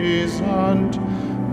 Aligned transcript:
gesandt, 0.00 1.00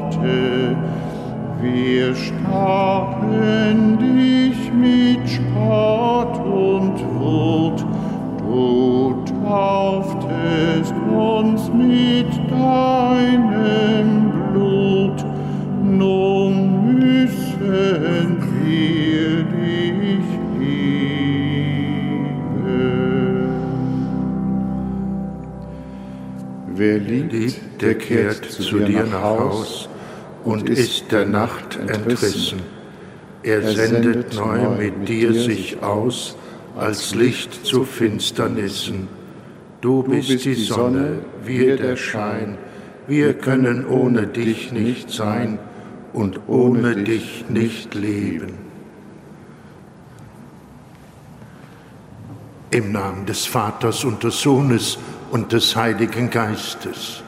Wir 1.60 2.14
stachen 2.14 3.98
dich 3.98 4.72
mit 4.72 5.28
Spott 5.28 6.38
und 6.44 6.98
Wut, 7.18 7.84
du 8.38 9.24
tauftest 9.46 10.94
uns 11.14 11.70
mit 11.72 12.28
deinem 12.50 14.32
Blut, 14.52 15.24
nun 15.82 16.94
müssen 16.94 18.19
Wer 26.80 26.96
liebt, 26.96 27.82
der 27.82 27.94
kehrt 27.94 28.42
zu 28.46 28.78
dir 28.78 29.04
nach 29.04 29.20
Haus 29.20 29.86
und 30.44 30.70
ist 30.70 31.12
der 31.12 31.26
Nacht 31.26 31.76
entrissen. 31.76 32.60
Er 33.42 33.60
sendet 33.70 34.34
neu 34.34 34.70
mit 34.78 35.06
dir 35.06 35.34
sich 35.34 35.82
aus, 35.82 36.36
als 36.78 37.14
Licht 37.14 37.66
zu 37.66 37.84
Finsternissen. 37.84 39.08
Du 39.82 40.04
bist 40.04 40.42
die 40.46 40.54
Sonne, 40.54 41.18
wir 41.44 41.76
der 41.76 41.96
Schein, 41.96 42.56
wir 43.06 43.34
können 43.34 43.84
ohne 43.84 44.26
dich 44.26 44.72
nicht 44.72 45.10
sein 45.10 45.58
und 46.14 46.40
ohne 46.46 46.96
dich 46.96 47.44
nicht 47.50 47.94
leben. 47.94 48.54
Im 52.70 52.92
Namen 52.92 53.26
des 53.26 53.44
Vaters 53.44 54.02
und 54.02 54.24
des 54.24 54.40
Sohnes 54.40 54.96
und 55.30 55.52
des 55.52 55.76
Heiligen 55.76 56.30
Geistes. 56.30 57.22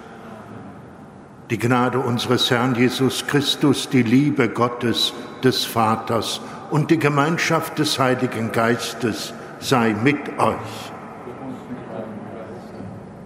Die 1.51 1.59
Gnade 1.59 1.99
unseres 1.99 2.51
Herrn 2.51 2.75
Jesus 2.75 3.27
Christus, 3.27 3.89
die 3.89 4.03
Liebe 4.03 4.49
Gottes, 4.49 5.13
des 5.43 5.65
Vaters 5.65 6.41
und 6.71 6.91
die 6.91 6.99
Gemeinschaft 6.99 7.79
des 7.79 7.99
Heiligen 7.99 8.53
Geistes 8.53 9.35
sei 9.61 9.95
mit 10.03 10.39
euch. 10.39 10.93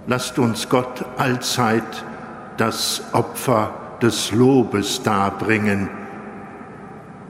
Lasst 0.06 0.38
uns 0.38 0.68
Gott 0.68 1.04
allzeit 1.16 2.04
das 2.56 3.02
Opfer 3.12 3.74
des 4.00 4.32
Lobes 4.32 5.02
darbringen, 5.02 5.88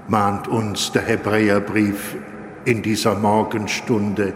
mahnt 0.09 0.49
uns 0.49 0.93
der 0.93 1.03
Hebräerbrief 1.03 2.17
in 2.65 2.83
dieser 2.83 3.15
Morgenstunde. 3.15 4.35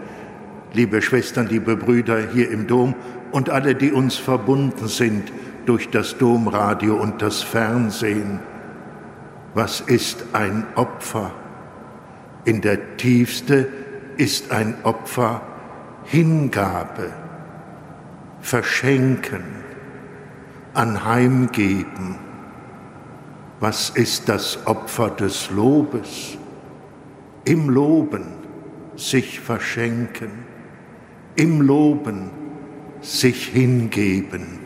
Liebe 0.73 1.01
Schwestern, 1.01 1.47
liebe 1.47 1.75
Brüder 1.75 2.29
hier 2.31 2.49
im 2.49 2.65
Dom 2.65 2.95
und 3.31 3.49
alle, 3.49 3.75
die 3.75 3.91
uns 3.91 4.15
verbunden 4.15 4.87
sind, 4.87 5.31
durch 5.65 5.89
das 5.89 6.17
Domradio 6.17 6.95
und 6.95 7.21
das 7.21 7.41
Fernsehen. 7.41 8.39
Was 9.53 9.81
ist 9.81 10.23
ein 10.33 10.65
Opfer? 10.75 11.31
In 12.45 12.61
der 12.61 12.97
Tiefste 12.97 13.67
ist 14.17 14.51
ein 14.51 14.75
Opfer 14.83 15.41
Hingabe, 16.05 17.11
Verschenken, 18.39 19.43
Anheimgeben. 20.73 22.15
Was 23.59 23.89
ist 23.89 24.29
das 24.29 24.65
Opfer 24.65 25.09
des 25.09 25.51
Lobes? 25.51 26.37
Im 27.43 27.69
Loben 27.69 28.25
sich 28.95 29.39
verschenken, 29.39 30.29
im 31.35 31.61
Loben 31.61 32.29
sich 33.01 33.47
hingeben 33.47 34.61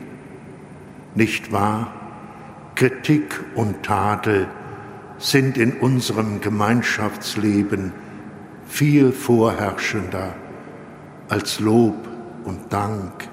nicht 1.16 1.52
wahr? 1.52 1.94
Kritik 2.76 3.42
und 3.56 3.84
Tadel 3.84 4.48
sind 5.18 5.58
in 5.58 5.72
unserem 5.72 6.42
Gemeinschaftsleben 6.42 7.94
viel 8.68 9.14
vorherrschender 9.14 10.36
als 11.30 11.62
Lob 11.62 11.96
und 12.44 12.72
Dank. 12.72 13.30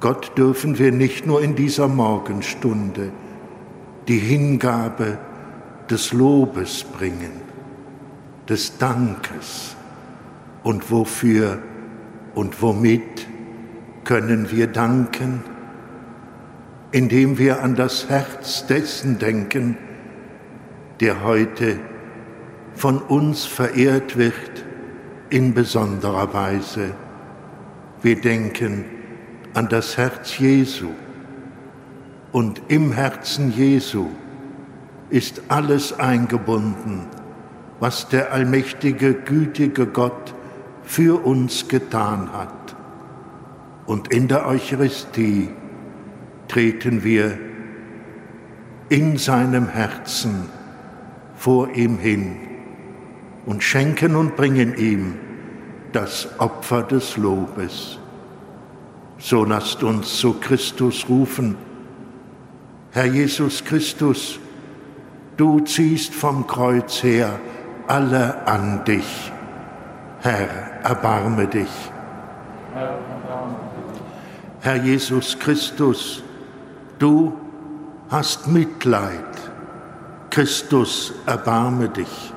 Gott 0.00 0.36
dürfen 0.38 0.78
wir 0.78 0.92
nicht 0.92 1.26
nur 1.26 1.42
in 1.42 1.54
dieser 1.54 1.88
Morgenstunde 1.88 3.12
die 4.08 4.18
Hingabe 4.18 5.18
des 5.90 6.12
Lobes 6.12 6.84
bringen, 6.84 7.32
des 8.48 8.78
Dankes. 8.78 9.76
Und 10.62 10.90
wofür 10.90 11.58
und 12.36 12.62
womit 12.62 13.26
können 14.04 14.52
wir 14.52 14.68
danken? 14.68 15.42
indem 16.92 17.36
wir 17.38 17.62
an 17.62 17.74
das 17.74 18.08
Herz 18.08 18.66
dessen 18.66 19.18
denken, 19.18 19.76
der 21.00 21.22
heute 21.24 21.78
von 22.74 22.98
uns 22.98 23.44
verehrt 23.44 24.16
wird 24.16 24.64
in 25.30 25.52
besonderer 25.54 26.32
Weise. 26.32 26.94
Wir 28.00 28.18
denken 28.18 28.84
an 29.52 29.68
das 29.68 29.96
Herz 29.96 30.38
Jesu 30.38 30.88
und 32.32 32.62
im 32.68 32.92
Herzen 32.92 33.52
Jesu 33.52 34.06
ist 35.10 35.42
alles 35.48 35.98
eingebunden, 35.98 37.06
was 37.80 38.08
der 38.08 38.32
allmächtige, 38.32 39.14
gütige 39.14 39.86
Gott 39.86 40.34
für 40.86 41.26
uns 41.26 41.68
getan 41.68 42.32
hat. 42.32 42.74
Und 43.84 44.08
in 44.08 44.28
der 44.28 44.46
Eucharistie 44.46 45.50
treten 46.48 47.04
wir 47.04 47.38
in 48.88 49.18
seinem 49.18 49.68
Herzen 49.68 50.48
vor 51.36 51.70
ihm 51.70 51.98
hin 51.98 52.36
und 53.44 53.62
schenken 53.62 54.16
und 54.16 54.36
bringen 54.36 54.76
ihm 54.76 55.14
das 55.92 56.28
Opfer 56.38 56.82
des 56.82 57.16
Lobes. 57.16 57.98
So 59.18 59.44
lasst 59.44 59.82
uns 59.82 60.18
zu 60.18 60.34
Christus 60.34 61.08
rufen, 61.08 61.56
Herr 62.92 63.06
Jesus 63.06 63.64
Christus, 63.64 64.38
du 65.36 65.60
ziehst 65.60 66.14
vom 66.14 66.46
Kreuz 66.46 67.02
her 67.02 67.38
alle 67.86 68.46
an 68.46 68.84
dich. 68.84 69.32
Herr, 70.26 70.48
erbarme 70.82 71.46
dich. 71.46 71.70
Herr 74.60 74.74
Jesus 74.74 75.38
Christus, 75.38 76.20
Du 76.98 77.32
hast 78.10 78.48
Mitleid. 78.48 79.34
Christus, 80.30 81.12
erbarme 81.26 81.88
dich. 81.90 82.32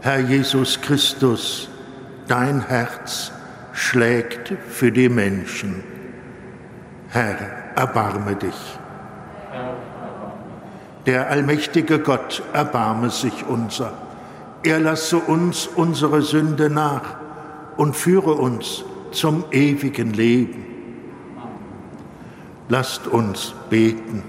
Herr 0.00 0.18
Jesus 0.18 0.80
Christus, 0.80 1.68
dein 2.26 2.66
Herz 2.66 3.30
schlägt 3.72 4.52
für 4.70 4.90
die 4.90 5.08
Menschen. 5.08 5.84
Herr, 7.10 7.36
erbarme 7.76 8.34
dich. 8.34 8.78
Der 11.06 11.30
allmächtige 11.30 12.00
Gott 12.00 12.42
erbarme 12.52 13.10
sich 13.10 13.46
unser. 13.46 13.92
Er 14.64 14.78
lasse 14.78 15.16
uns 15.16 15.66
unsere 15.66 16.22
Sünde 16.22 16.70
nach 16.70 17.16
und 17.76 17.96
führe 17.96 18.34
uns 18.34 18.84
zum 19.10 19.44
ewigen 19.50 20.12
Leben. 20.12 20.64
Lasst 22.68 23.08
uns 23.08 23.54
beten. 23.70 24.22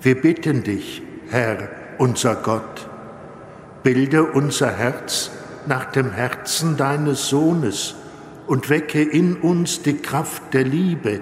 Wir 0.00 0.18
bitten 0.18 0.62
dich, 0.62 1.02
Herr, 1.28 1.68
unser 1.98 2.36
Gott, 2.36 2.88
bilde 3.82 4.24
unser 4.24 4.70
Herz 4.70 5.30
nach 5.66 5.84
dem 5.84 6.10
Herzen 6.10 6.78
deines 6.78 7.28
Sohnes 7.28 7.94
und 8.46 8.70
wecke 8.70 9.02
in 9.02 9.36
uns 9.36 9.82
die 9.82 9.98
Kraft 9.98 10.54
der 10.54 10.64
Liebe, 10.64 11.20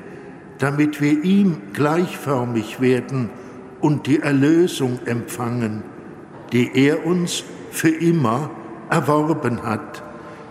damit 0.59 1.01
wir 1.01 1.25
ihm 1.25 1.73
gleichförmig 1.73 2.81
werden 2.81 3.31
und 3.81 4.07
die 4.07 4.21
Erlösung 4.21 5.01
empfangen, 5.07 5.83
die 6.53 6.71
er 6.75 7.07
uns 7.07 7.45
für 7.71 7.89
immer 7.89 8.51
erworben 8.91 9.63
hat, 9.63 10.03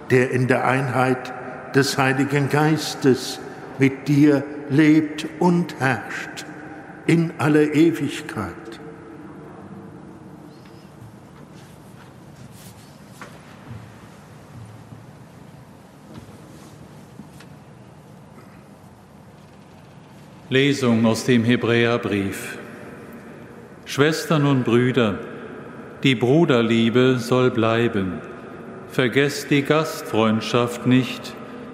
der 0.10 0.32
in 0.32 0.48
der 0.48 0.68
Einheit 0.68 1.34
des 1.76 1.98
Heiligen 1.98 2.50
Geistes 2.50 3.40
mit 3.80 4.08
dir 4.08 4.44
lebt 4.70 5.28
und 5.40 5.80
herrscht 5.80 6.46
in 7.06 7.32
aller 7.38 7.74
Ewigkeit. 7.74 8.54
Lesung 20.50 21.06
aus 21.06 21.26
dem 21.26 21.44
Hebräerbrief. 21.44 22.58
Schwestern 23.88 24.46
und 24.46 24.66
Brüder, 24.66 25.18
die 26.04 26.16
Bruderliebe 26.16 27.20
soll 27.20 27.52
bleiben. 27.52 28.16
Vergesst 28.90 29.50
die 29.50 29.62
Gastfreundschaft 29.62 30.86
nicht, 30.86 31.34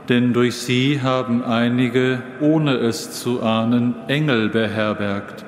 denn 0.09 0.31
durch 0.31 0.57
sie 0.57 1.01
haben 1.01 1.43
einige, 1.43 2.21
ohne 2.39 2.75
es 2.75 3.19
zu 3.19 3.41
ahnen, 3.41 3.95
Engel 4.07 4.49
beherbergt. 4.49 5.43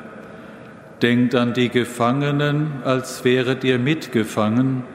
Denkt 1.03 1.35
an 1.35 1.53
die 1.53 1.69
Gefangenen, 1.69 2.81
als 2.83 3.23
wäret 3.23 3.63
ihr 3.63 3.77
mitgefangen. 3.77 4.85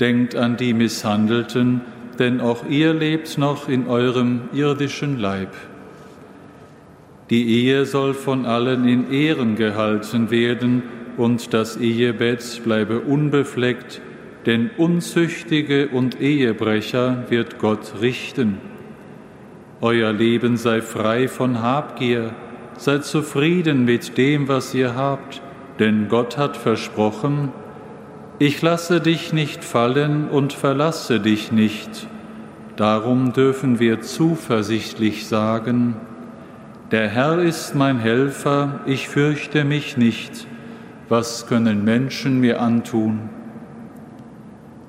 Denkt 0.00 0.34
an 0.34 0.56
die 0.56 0.74
Misshandelten, 0.74 1.82
denn 2.18 2.40
auch 2.40 2.66
ihr 2.68 2.92
lebt 2.92 3.38
noch 3.38 3.68
in 3.68 3.86
eurem 3.86 4.48
irdischen 4.52 5.20
Leib. 5.20 5.52
Die 7.30 7.62
Ehe 7.62 7.86
soll 7.86 8.14
von 8.14 8.46
allen 8.46 8.88
in 8.88 9.12
Ehren 9.12 9.54
gehalten 9.54 10.32
werden 10.32 10.82
und 11.16 11.54
das 11.54 11.76
Ehebett 11.76 12.62
bleibe 12.64 13.00
unbefleckt, 13.00 14.00
denn 14.46 14.70
Unzüchtige 14.76 15.88
und 15.88 16.20
Ehebrecher 16.20 17.24
wird 17.28 17.58
Gott 17.58 17.94
richten. 18.00 18.58
Euer 19.80 20.12
Leben 20.12 20.56
sei 20.56 20.80
frei 20.82 21.28
von 21.28 21.62
Habgier, 21.62 22.34
seid 22.76 23.04
zufrieden 23.04 23.84
mit 23.84 24.18
dem, 24.18 24.48
was 24.48 24.74
ihr 24.74 24.94
habt, 24.96 25.42
denn 25.78 26.08
Gott 26.08 26.36
hat 26.38 26.56
versprochen, 26.56 27.52
ich 28.38 28.60
lasse 28.62 29.00
dich 29.00 29.32
nicht 29.32 29.64
fallen 29.64 30.28
und 30.28 30.52
verlasse 30.52 31.20
dich 31.20 31.52
nicht. 31.52 32.08
Darum 32.76 33.32
dürfen 33.32 33.78
wir 33.78 34.00
zuversichtlich 34.00 35.26
sagen, 35.26 35.96
der 36.90 37.08
Herr 37.08 37.38
ist 37.38 37.74
mein 37.74 37.98
Helfer, 37.98 38.80
ich 38.86 39.08
fürchte 39.08 39.64
mich 39.64 39.96
nicht. 39.96 40.46
Was 41.16 41.46
können 41.46 41.84
Menschen 41.84 42.40
mir 42.40 42.60
antun? 42.60 43.28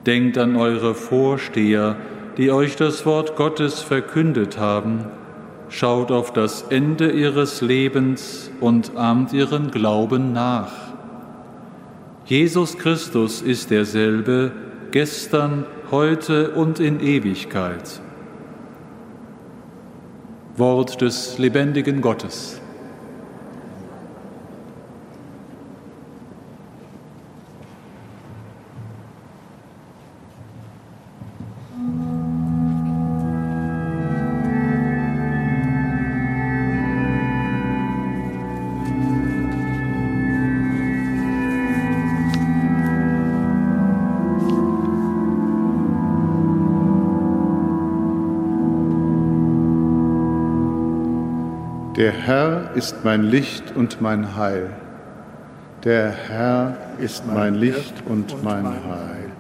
Denkt 0.08 0.40
an 0.40 0.56
eure 0.56 0.96
Vorsteher, 0.96 1.98
die 2.38 2.50
euch 2.50 2.76
das 2.76 3.06
Wort 3.06 3.36
Gottes 3.36 3.82
verkündet 3.82 4.58
haben. 4.58 5.06
Schaut 5.70 6.12
auf 6.12 6.34
das 6.34 6.64
Ende 6.64 7.12
ihres 7.12 7.62
Lebens 7.62 8.50
und 8.60 8.98
ahmt 8.98 9.34
ihren 9.34 9.70
Glauben 9.70 10.34
nach. 10.34 10.72
Jesus 12.26 12.80
Christus 12.80 13.44
ist 13.44 13.70
derselbe, 13.70 14.52
gestern, 14.90 15.68
heute 15.92 16.54
und 16.56 16.80
in 16.80 17.02
Ewigkeit. 17.02 18.02
Wort 20.58 21.02
des 21.02 21.38
lebendigen 21.38 22.02
Gottes. 22.02 22.62
Der 52.06 52.14
Herr 52.14 52.70
ist 52.76 53.04
mein 53.04 53.24
Licht 53.24 53.76
und 53.76 54.00
mein 54.00 54.36
Heil. 54.36 54.70
Der 55.84 56.12
Herr 56.12 56.78
ist 57.00 57.24
mein 57.26 57.56
Licht 57.56 57.96
und 58.08 58.44
mein 58.44 58.64
Heil. 58.64 59.32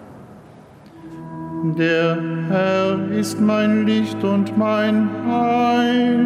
Der 1.77 2.17
Herr 2.49 3.11
ist 3.11 3.39
mein 3.39 3.85
Licht 3.85 4.23
und 4.23 4.57
mein 4.57 5.07
Heil. 5.27 6.25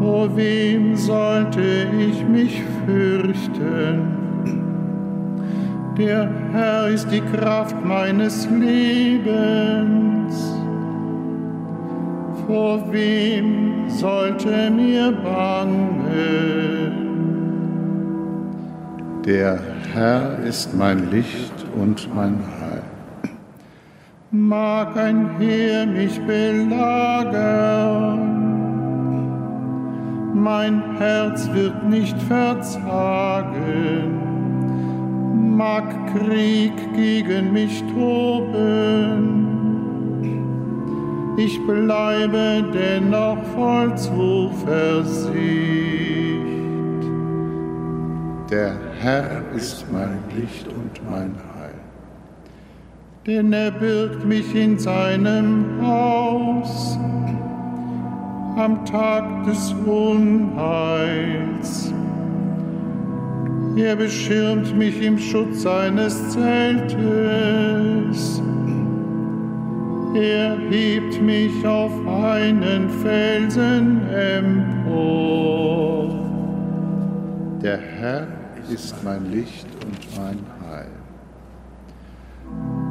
Vor 0.00 0.36
wem 0.36 0.94
sollte 0.96 1.86
ich 1.98 2.22
mich 2.28 2.62
fürchten? 2.84 4.02
Der 5.96 6.28
Herr 6.52 6.88
ist 6.88 7.10
die 7.10 7.22
Kraft 7.22 7.82
meines 7.86 8.46
Lebens. 8.50 10.05
Vor 12.46 12.92
wem 12.92 13.88
sollte 13.88 14.70
mir 14.70 15.12
bangen. 15.12 16.66
Der 19.24 19.58
Herr 19.92 20.38
ist 20.44 20.72
mein 20.76 21.10
Licht 21.10 21.64
und 21.76 22.14
mein 22.14 22.38
Heil. 22.60 22.82
Mag 24.30 24.96
ein 24.96 25.30
Heer 25.38 25.86
mich 25.86 26.20
belagern, 26.20 26.76
mein 30.34 30.82
Herz 30.98 31.48
wird 31.52 31.88
nicht 31.88 32.20
verzagen. 32.22 33.56
Mag 35.56 35.84
Krieg 36.12 36.72
gegen 36.94 37.52
mich 37.52 37.82
toben, 37.94 39.45
ich 41.36 41.60
bleibe 41.66 42.64
dennoch 42.72 43.42
voll 43.54 43.94
Zuversicht. 43.96 44.66
Der 48.50 48.74
Herr 49.00 49.42
ist 49.54 49.84
mein 49.92 50.18
Licht 50.34 50.66
und 50.68 51.10
mein 51.10 51.34
Heil. 51.54 51.74
Denn 53.26 53.52
er 53.52 53.70
birgt 53.70 54.24
mich 54.24 54.54
in 54.54 54.78
seinem 54.78 55.66
Haus 55.82 56.98
am 58.56 58.82
Tag 58.86 59.44
des 59.44 59.74
Unheils. 59.84 61.92
Er 63.76 63.96
beschirmt 63.96 64.74
mich 64.74 65.02
im 65.02 65.18
Schutz 65.18 65.62
seines 65.62 66.30
Zeltes 66.30 68.40
er 70.16 70.56
hebt 70.70 71.20
mich 71.20 71.66
auf 71.66 71.92
einen 72.06 72.88
Felsen 73.02 74.00
empor. 74.10 76.08
Der 77.62 77.78
Herr 77.78 78.26
ist 78.72 78.94
mein 79.04 79.30
Licht 79.30 79.66
und 79.84 79.98
mein 80.16 80.38
Heil. 80.68 80.88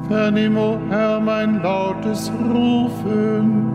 Vernimm, 0.07 0.57
o 0.57 0.77
Herr, 0.89 1.19
mein 1.19 1.61
lautes 1.61 2.31
Rufen. 2.53 3.71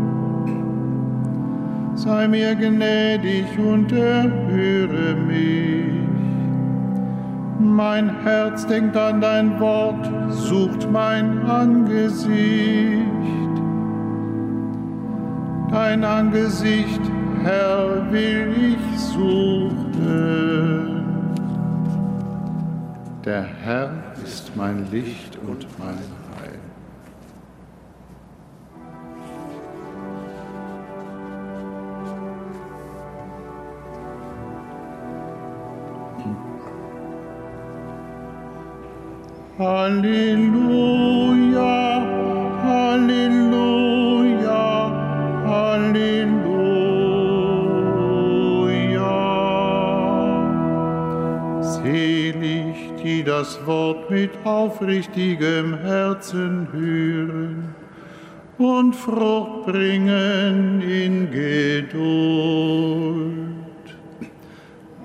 Sei 1.94 2.28
mir 2.28 2.54
gnädig 2.54 3.46
und 3.58 3.92
erhöre 3.92 5.14
mich. 5.26 5.90
Mein 7.58 8.22
Herz 8.22 8.66
denkt 8.66 8.96
an 8.96 9.20
dein 9.20 9.60
Wort, 9.60 10.08
sucht 10.30 10.90
mein 10.90 11.44
Angesicht 11.46 13.09
dein 15.70 16.04
Angesicht, 16.04 17.00
Herr, 17.42 18.10
will 18.10 18.52
ich 18.74 19.00
suchen. 19.00 19.80
Der 23.24 23.44
Herr 23.44 23.92
ist 24.24 24.56
mein 24.56 24.90
Licht 24.90 25.38
und 25.46 25.66
mein 25.78 25.98
Heil. 26.36 26.58
Halleluja, 39.58 40.30
Halleluja. 41.58 41.89
Die 53.20 53.24
das 53.24 53.66
Wort 53.66 54.10
mit 54.10 54.30
aufrichtigem 54.44 55.76
Herzen 55.78 56.68
hören 56.72 57.74
und 58.56 58.96
Frucht 58.96 59.66
bringen 59.66 60.80
in 60.80 61.30
Geduld. 61.30 61.98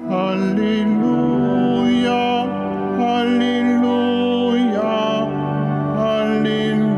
Halleluja, 0.08 1.28
Halleluja, 2.98 4.08
Halleluja. 5.98 6.96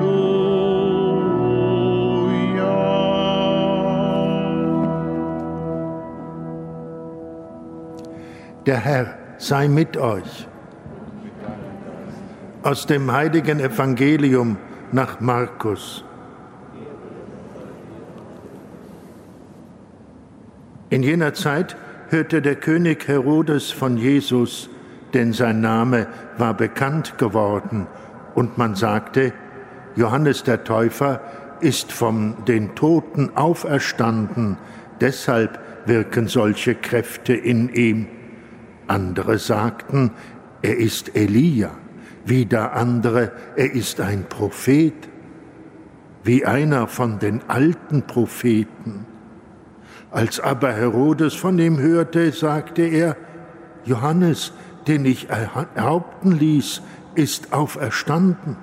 Der 8.68 8.78
Herr 8.78 9.18
sei 9.40 9.68
mit 9.68 9.98
euch. 9.98 10.48
Aus 12.68 12.86
dem 12.86 13.10
heiligen 13.14 13.62
Evangelium 13.62 14.58
nach 14.92 15.22
Markus. 15.22 16.04
In 20.90 21.02
jener 21.02 21.34
Zeit 21.34 21.78
hörte 22.10 22.42
der 22.42 22.56
König 22.58 23.08
Herodes 23.08 23.72
von 23.72 23.96
Jesus, 23.96 24.70
denn 25.14 25.32
sein 25.32 25.62
Name 25.62 26.08
war 26.38 26.56
bekannt 26.56 27.18
geworden, 27.18 27.88
und 28.36 28.58
man 28.58 28.76
sagte, 28.76 29.32
Johannes 29.96 30.44
der 30.44 30.66
Täufer 30.66 31.22
ist 31.62 31.94
von 31.94 32.36
den 32.50 32.76
Toten 32.76 33.32
auferstanden, 33.38 34.58
deshalb 35.00 35.58
wirken 35.86 36.28
solche 36.28 36.76
Kräfte 36.76 37.34
in 37.34 37.70
ihm. 37.70 38.08
Andere 38.88 39.38
sagten, 39.38 40.12
er 40.62 40.76
ist 40.76 41.16
Elia, 41.16 41.72
wieder 42.28 42.74
andere, 42.74 43.32
er 43.56 43.74
ist 43.74 44.00
ein 44.02 44.26
Prophet, 44.28 44.94
wie 46.24 46.46
einer 46.46 46.88
von 46.88 47.20
den 47.20 47.42
alten 47.48 48.04
Propheten. 48.04 49.06
Als 50.12 50.40
aber 50.40 50.74
Herodes 50.74 51.34
von 51.34 51.60
ihm 51.60 51.80
hörte, 51.80 52.32
sagte 52.32 52.82
er, 52.82 53.16
Johannes, 53.86 54.52
den 54.88 55.06
ich 55.06 55.30
erhaupten 55.30 56.32
ließ, 56.32 56.82
ist 57.16 57.54
auferstanden. 57.54 58.58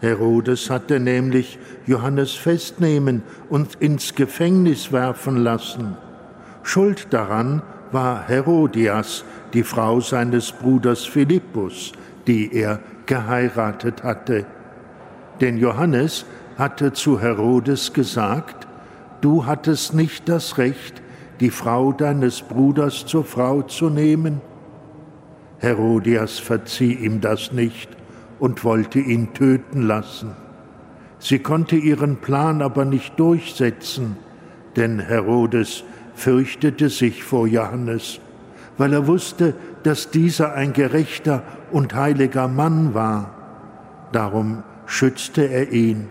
Herodes 0.00 0.68
hatte 0.70 1.00
nämlich 1.00 1.58
Johannes 1.86 2.32
festnehmen 2.32 3.22
und 3.48 3.76
ins 3.76 4.14
Gefängnis 4.14 4.92
werfen 4.92 5.36
lassen. 5.36 5.96
Schuld 6.62 7.08
daran 7.10 7.62
war 7.92 8.26
Herodias, 8.26 9.24
die 9.52 9.62
Frau 9.62 10.00
seines 10.00 10.52
Bruders 10.52 11.04
Philippus, 11.04 11.92
die 12.26 12.52
er 12.52 12.80
geheiratet 13.06 14.02
hatte. 14.02 14.46
Denn 15.40 15.58
Johannes 15.58 16.26
hatte 16.58 16.92
zu 16.92 17.20
Herodes 17.20 17.92
gesagt, 17.92 18.66
du 19.20 19.46
hattest 19.46 19.94
nicht 19.94 20.28
das 20.28 20.58
Recht, 20.58 21.02
die 21.40 21.50
Frau 21.50 21.92
deines 21.92 22.42
Bruders 22.42 23.06
zur 23.06 23.24
Frau 23.24 23.62
zu 23.62 23.90
nehmen. 23.90 24.40
Herodias 25.58 26.38
verzieh 26.38 26.94
ihm 26.94 27.20
das 27.20 27.52
nicht 27.52 27.90
und 28.38 28.64
wollte 28.64 28.98
ihn 28.98 29.32
töten 29.34 29.82
lassen. 29.82 30.32
Sie 31.18 31.38
konnte 31.38 31.76
ihren 31.76 32.16
Plan 32.16 32.62
aber 32.62 32.84
nicht 32.84 33.18
durchsetzen, 33.18 34.16
denn 34.76 34.98
Herodes 34.98 35.84
fürchtete 36.14 36.88
sich 36.90 37.24
vor 37.24 37.46
Johannes, 37.46 38.20
weil 38.78 38.92
er 38.92 39.06
wusste, 39.06 39.54
dass 39.82 40.10
dieser 40.10 40.54
ein 40.54 40.72
gerechter 40.72 41.42
und 41.70 41.94
heiliger 41.94 42.48
Mann 42.48 42.94
war. 42.94 43.30
Darum 44.12 44.62
schützte 44.86 45.48
er 45.48 45.72
ihn. 45.72 46.08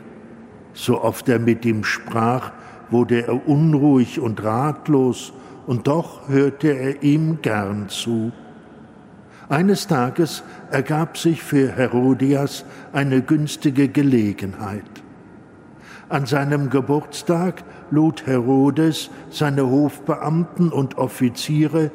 So 0.73 1.01
oft 1.01 1.29
er 1.29 1.39
mit 1.39 1.65
ihm 1.65 1.83
sprach, 1.83 2.51
wurde 2.89 3.27
er 3.27 3.47
unruhig 3.47 4.19
und 4.19 4.43
ratlos, 4.43 5.33
und 5.67 5.87
doch 5.87 6.29
hörte 6.29 6.67
er 6.67 7.01
ihm 7.01 7.39
gern 7.41 7.89
zu. 7.89 8.31
Eines 9.49 9.87
Tages 9.87 10.43
ergab 10.69 11.17
sich 11.17 11.41
für 11.41 11.71
Herodias 11.71 12.65
eine 12.93 13.21
günstige 13.21 13.87
Gelegenheit. 13.87 14.83
An 16.07 16.27
seinem 16.27 16.69
Geburtstag 16.69 17.63
lud 17.89 18.27
Herodes 18.27 19.09
seine 19.31 19.67
Hofbeamten 19.67 20.69
und 20.69 20.97
Offiziere 20.97 21.89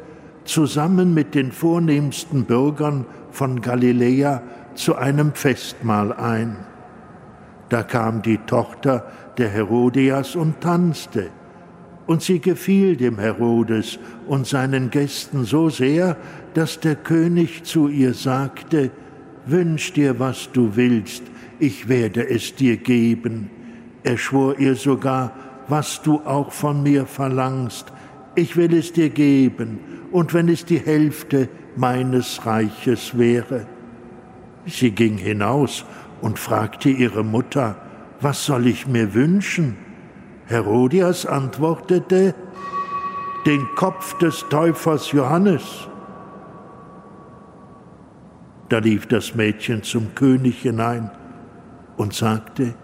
zusammen 0.44 1.14
mit 1.14 1.34
den 1.34 1.52
vornehmsten 1.52 2.44
Bürgern 2.44 3.06
von 3.30 3.60
Galiläa 3.60 4.42
zu 4.74 4.96
einem 4.96 5.34
Festmahl 5.34 6.12
ein. 6.12 6.56
Da 7.68 7.82
kam 7.82 8.22
die 8.22 8.38
Tochter 8.38 9.10
der 9.38 9.48
Herodias 9.48 10.36
und 10.36 10.60
tanzte, 10.60 11.30
und 12.06 12.22
sie 12.22 12.40
gefiel 12.40 12.96
dem 12.96 13.18
Herodes 13.18 14.00
und 14.26 14.44
seinen 14.44 14.90
Gästen 14.90 15.44
so 15.44 15.68
sehr, 15.68 16.16
dass 16.54 16.80
der 16.80 16.96
König 16.96 17.62
zu 17.62 17.86
ihr 17.86 18.14
sagte, 18.14 18.90
Wünsch 19.46 19.92
dir, 19.92 20.18
was 20.18 20.50
du 20.52 20.76
willst, 20.76 21.22
ich 21.58 21.88
werde 21.88 22.28
es 22.28 22.54
dir 22.54 22.76
geben. 22.76 23.50
Er 24.02 24.18
schwor 24.18 24.58
ihr 24.58 24.74
sogar, 24.74 25.32
was 25.68 26.02
du 26.02 26.20
auch 26.24 26.52
von 26.52 26.82
mir 26.82 27.06
verlangst, 27.06 27.92
ich 28.40 28.56
will 28.56 28.74
es 28.74 28.92
dir 28.92 29.10
geben, 29.10 29.78
und 30.10 30.34
wenn 30.34 30.48
es 30.48 30.64
die 30.64 30.80
Hälfte 30.80 31.48
meines 31.76 32.44
Reiches 32.44 33.16
wäre. 33.16 33.66
Sie 34.66 34.90
ging 34.90 35.18
hinaus 35.18 35.84
und 36.20 36.38
fragte 36.38 36.90
ihre 36.90 37.22
Mutter, 37.24 37.76
was 38.20 38.44
soll 38.44 38.66
ich 38.66 38.86
mir 38.86 39.14
wünschen? 39.14 39.76
Herodias 40.46 41.26
antwortete, 41.26 42.34
den 43.46 43.66
Kopf 43.76 44.18
des 44.18 44.44
Täufers 44.50 45.12
Johannes. 45.12 45.88
Da 48.68 48.78
lief 48.78 49.06
das 49.06 49.34
Mädchen 49.34 49.82
zum 49.82 50.14
König 50.14 50.62
hinein 50.62 51.10
und 51.96 52.14
sagte, 52.14 52.74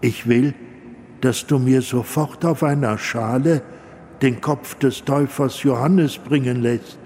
ich 0.00 0.26
will, 0.28 0.54
dass 1.20 1.46
du 1.46 1.58
mir 1.58 1.82
sofort 1.82 2.44
auf 2.44 2.62
einer 2.62 2.98
Schale 2.98 3.62
den 4.22 4.40
Kopf 4.40 4.74
des 4.76 5.04
Täufers 5.04 5.62
Johannes 5.62 6.18
bringen 6.18 6.62
lässt. 6.62 6.98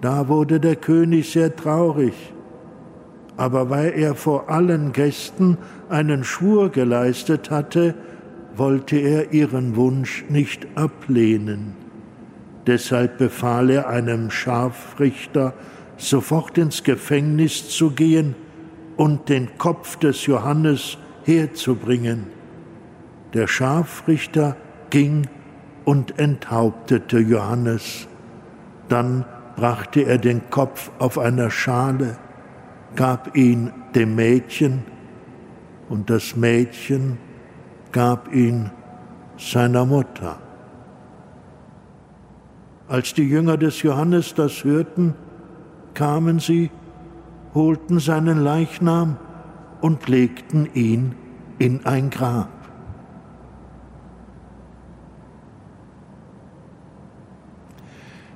Da 0.00 0.28
wurde 0.28 0.60
der 0.60 0.76
König 0.76 1.30
sehr 1.30 1.54
traurig, 1.54 2.14
aber 3.36 3.70
weil 3.70 3.92
er 3.96 4.14
vor 4.14 4.50
allen 4.50 4.92
Gästen 4.92 5.58
einen 5.88 6.24
Schwur 6.24 6.70
geleistet 6.70 7.50
hatte, 7.50 7.94
wollte 8.56 8.96
er 8.96 9.32
ihren 9.32 9.76
Wunsch 9.76 10.24
nicht 10.28 10.66
ablehnen. 10.74 11.74
Deshalb 12.66 13.18
befahl 13.18 13.70
er 13.70 13.88
einem 13.88 14.30
Scharfrichter, 14.30 15.54
sofort 15.98 16.58
ins 16.58 16.82
Gefängnis 16.82 17.68
zu 17.68 17.90
gehen 17.90 18.34
und 18.96 19.28
den 19.28 19.56
Kopf 19.58 19.96
des 19.96 20.26
Johannes 20.26 20.98
herzubringen. 21.24 22.26
Der 23.34 23.46
Scharfrichter 23.46 24.56
ging 24.90 25.26
und 25.86 26.18
enthauptete 26.18 27.18
Johannes. 27.20 28.06
Dann 28.90 29.24
brachte 29.56 30.02
er 30.02 30.18
den 30.18 30.50
Kopf 30.50 30.90
auf 30.98 31.16
einer 31.16 31.50
Schale, 31.50 32.18
gab 32.94 33.34
ihn 33.34 33.72
dem 33.94 34.14
Mädchen, 34.14 34.82
und 35.88 36.10
das 36.10 36.34
Mädchen 36.36 37.18
gab 37.92 38.34
ihn 38.34 38.70
seiner 39.38 39.84
Mutter. 39.84 40.38
Als 42.88 43.14
die 43.14 43.28
Jünger 43.28 43.56
des 43.56 43.82
Johannes 43.82 44.34
das 44.34 44.64
hörten, 44.64 45.14
kamen 45.94 46.40
sie, 46.40 46.70
holten 47.54 48.00
seinen 48.00 48.42
Leichnam 48.42 49.18
und 49.80 50.08
legten 50.08 50.68
ihn 50.74 51.14
in 51.58 51.86
ein 51.86 52.10
Grab. 52.10 52.55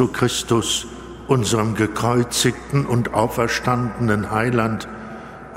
Zu 0.00 0.08
Christus, 0.08 0.86
unserem 1.28 1.74
gekreuzigten 1.74 2.86
und 2.86 3.12
auferstandenen 3.12 4.30
Heiland, 4.30 4.88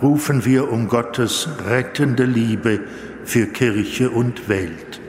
rufen 0.02 0.44
wir 0.44 0.70
um 0.70 0.90
Gottes 0.90 1.48
rettende 1.66 2.26
Liebe 2.26 2.82
für 3.24 3.46
Kirche 3.46 4.10
und 4.10 4.50
Welt. 4.50 5.00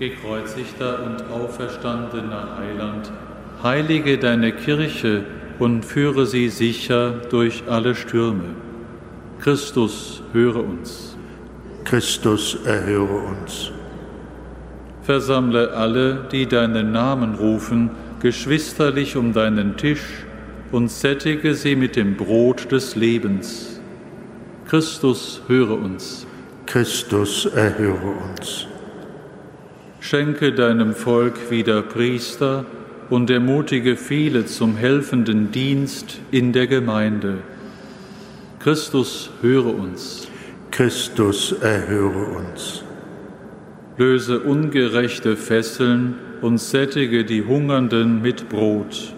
Gekreuzigter 0.00 1.04
und 1.04 1.22
auferstandener 1.30 2.58
Heiland, 2.58 3.12
heilige 3.62 4.18
deine 4.18 4.50
Kirche 4.50 5.24
und 5.60 5.84
führe 5.84 6.26
sie 6.26 6.48
sicher 6.48 7.20
durch 7.30 7.62
alle 7.68 7.94
Stürme. 7.94 8.56
Christus, 9.38 10.24
höre 10.32 10.56
uns. 10.56 11.16
Christus, 11.84 12.58
erhöre 12.64 13.14
uns. 13.14 13.70
Versammle 15.02 15.72
alle, 15.72 16.26
die 16.30 16.46
deinen 16.46 16.92
Namen 16.92 17.34
rufen, 17.34 17.90
geschwisterlich 18.20 19.16
um 19.16 19.32
deinen 19.32 19.76
Tisch 19.76 20.24
und 20.70 20.90
sättige 20.90 21.54
sie 21.54 21.76
mit 21.76 21.96
dem 21.96 22.16
Brot 22.16 22.70
des 22.70 22.94
Lebens. 22.94 23.80
Christus, 24.66 25.42
höre 25.48 25.78
uns. 25.78 26.26
Christus, 26.66 27.46
erhöre 27.46 28.14
uns. 28.30 28.66
Schenke 30.00 30.52
deinem 30.52 30.94
Volk 30.94 31.50
wieder 31.50 31.82
Priester 31.82 32.64
und 33.10 33.28
ermutige 33.28 33.96
viele 33.96 34.46
zum 34.46 34.76
helfenden 34.76 35.52
Dienst 35.52 36.20
in 36.30 36.52
der 36.52 36.66
Gemeinde. 36.66 37.38
Christus, 38.60 39.30
höre 39.42 39.74
uns. 39.74 40.28
Christus, 40.70 41.52
erhöre 41.60 42.36
uns. 42.36 42.81
Löse 43.98 44.40
ungerechte 44.40 45.36
Fesseln 45.36 46.14
und 46.40 46.58
sättige 46.58 47.24
die 47.24 47.44
Hungernden 47.44 48.22
mit 48.22 48.48
Brot. 48.48 49.14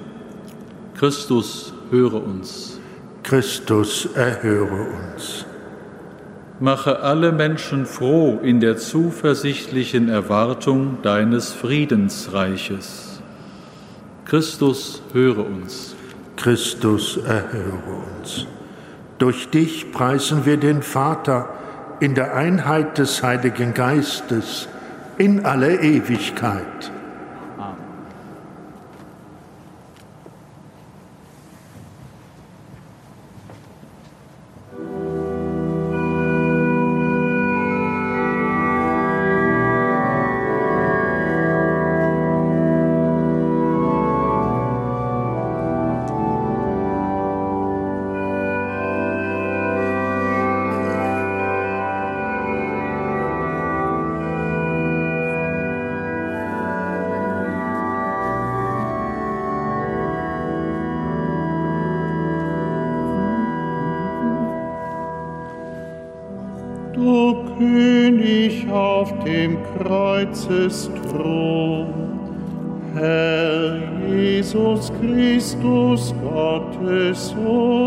Christus, 0.96 1.72
höre 1.90 2.22
uns. 2.24 2.80
Christus, 3.22 4.08
erhöre 4.14 4.88
uns. 5.14 5.46
Mache 6.60 7.00
alle 7.00 7.32
Menschen 7.32 7.86
froh 7.86 8.40
in 8.42 8.60
der 8.60 8.76
zuversichtlichen 8.76 10.08
Erwartung 10.08 10.98
deines 11.02 11.52
Friedensreiches. 11.52 13.22
Christus, 14.24 15.02
höre 15.12 15.46
uns. 15.46 15.94
Christus, 16.36 17.16
erhöre 17.16 18.02
uns. 18.18 18.46
Durch 19.18 19.48
dich 19.48 19.92
preisen 19.92 20.44
wir 20.44 20.56
den 20.56 20.82
Vater 20.82 21.48
in 22.00 22.14
der 22.14 22.34
Einheit 22.34 22.98
des 22.98 23.22
Heiligen 23.22 23.74
Geistes 23.74 24.68
in 25.18 25.44
alle 25.44 25.80
Ewigkeit. 25.80 26.90
Thron. 70.34 72.04
Herr 72.94 73.78
Jesus 74.08 74.90
Christus, 74.90 76.12
Gottes 76.22 77.18
Sohn, 77.30 77.83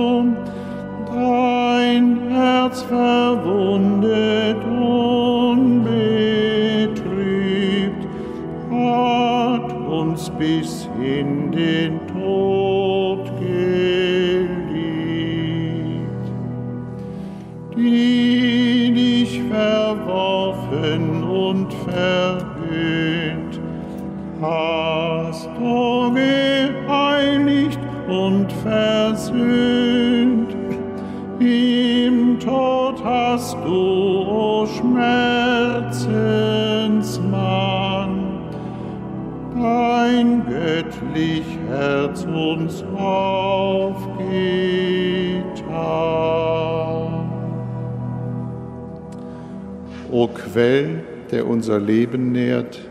Quell, 50.58 51.04
der 51.30 51.46
unser 51.46 51.78
Leben 51.80 52.32
nährt, 52.32 52.82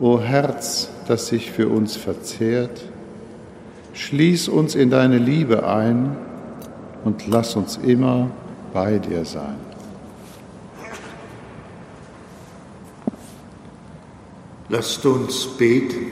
O 0.00 0.18
Herz, 0.18 0.88
das 1.06 1.26
sich 1.26 1.52
für 1.52 1.68
uns 1.68 1.96
verzehrt, 1.96 2.88
schließ 3.92 4.48
uns 4.48 4.74
in 4.74 4.88
deine 4.88 5.18
Liebe 5.18 5.66
ein 5.68 6.16
und 7.04 7.26
lass 7.26 7.56
uns 7.56 7.76
immer 7.76 8.30
bei 8.72 8.98
dir 8.98 9.26
sein. 9.26 9.56
Lasst 14.70 15.04
uns 15.04 15.46
beten. 15.58 16.06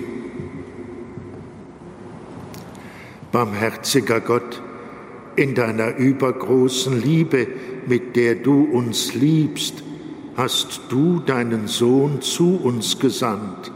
Barmherziger 3.32 4.20
Gott, 4.20 4.60
in 5.36 5.54
deiner 5.54 5.96
übergroßen 5.96 7.00
Liebe, 7.00 7.46
mit 7.86 8.14
der 8.14 8.34
du 8.34 8.64
uns 8.64 9.14
liebst, 9.14 9.84
hast 10.40 10.80
du 10.88 11.20
deinen 11.20 11.68
Sohn 11.68 12.22
zu 12.22 12.56
uns 12.56 12.98
gesandt 12.98 13.70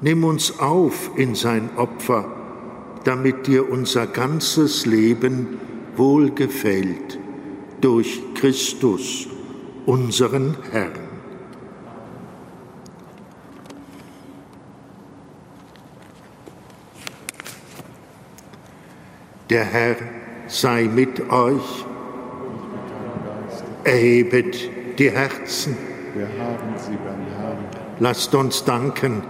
Nimm 0.00 0.22
uns 0.22 0.60
auf 0.60 1.10
in 1.16 1.34
sein 1.34 1.70
Opfer, 1.76 2.24
damit 3.02 3.48
dir 3.48 3.68
unser 3.68 4.06
ganzes 4.06 4.86
Leben 4.86 5.58
wohlgefällt 5.96 7.18
durch 7.80 8.22
Christus, 8.34 9.26
unseren 9.86 10.56
Herrn. 10.70 10.92
Der 19.50 19.64
Herr 19.64 19.96
sei 20.46 20.84
mit 20.84 21.28
euch. 21.30 21.84
Erhebet 23.82 24.70
die 24.98 25.10
Herzen. 25.10 25.76
Wir 26.14 26.26
haben 26.26 26.76
sie 26.76 26.96
beim 26.96 27.24
Herrn. 27.40 27.58
Lasst 28.00 28.34
uns 28.34 28.64
danken 28.64 29.22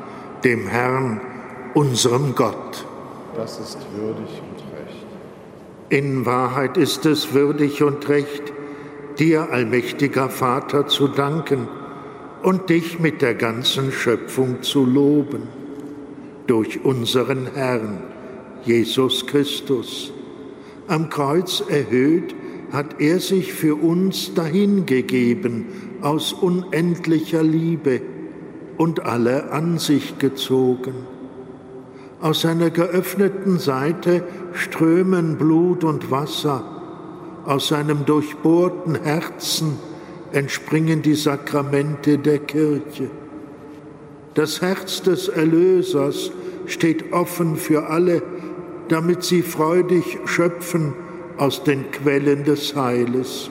dem 0.45 0.67
Herrn, 0.67 1.21
unserem 1.75 2.35
Gott. 2.35 2.87
Das 3.37 3.59
ist 3.59 3.79
würdig 3.95 4.41
und 4.43 4.61
recht. 4.79 5.07
In 5.91 6.25
Wahrheit 6.27 6.77
ist 6.77 7.05
es 7.07 7.35
würdig 7.35 7.83
und 7.83 8.09
recht, 8.09 8.53
dir, 9.19 9.51
allmächtiger 9.51 10.29
Vater, 10.31 10.87
zu 10.87 11.09
danken 11.09 11.69
und 12.43 12.71
dich 12.71 12.99
mit 12.99 13.21
der 13.21 13.35
ganzen 13.35 13.93
Schöpfung 13.93 14.63
zu 14.63 14.85
loben. 14.85 15.49
Durch 16.47 16.85
unseren 16.85 17.49
Herrn, 17.55 18.03
Jesus 18.65 19.27
Christus. 19.27 20.13
Am 20.87 21.11
Kreuz 21.11 21.63
erhöht 21.69 22.35
hat 22.73 23.01
er 23.01 23.21
sich 23.21 23.53
für 23.53 23.75
uns 23.75 24.35
dahingegeben 24.35 25.67
aus 26.03 26.33
unendlicher 26.33 27.43
Liebe 27.43 28.01
und 28.77 29.05
alle 29.05 29.51
an 29.53 29.79
sich 29.79 30.19
gezogen. 30.19 30.95
Aus 32.21 32.43
seiner 32.43 32.71
geöffneten 32.71 33.59
Seite 33.59 34.25
strömen 34.53 35.37
Blut 35.37 35.85
und 35.85 36.11
Wasser, 36.11 36.65
aus 37.45 37.69
seinem 37.69 38.05
durchbohrten 38.05 38.97
Herzen 38.97 39.79
entspringen 40.33 41.01
die 41.01 41.15
Sakramente 41.15 42.19
der 42.19 42.39
Kirche. 42.39 43.09
Das 44.35 44.61
Herz 44.61 45.03
des 45.03 45.29
Erlösers 45.29 46.31
steht 46.67 47.13
offen 47.13 47.57
für 47.57 47.89
alle, 47.89 48.23
damit 48.89 49.25
sie 49.25 49.43
freudig 49.43 50.19
schöpfen 50.27 50.93
aus 51.39 51.65
den 51.65 51.91
Quellen 51.91 52.45
des 52.45 52.75
Heiles. 52.77 53.51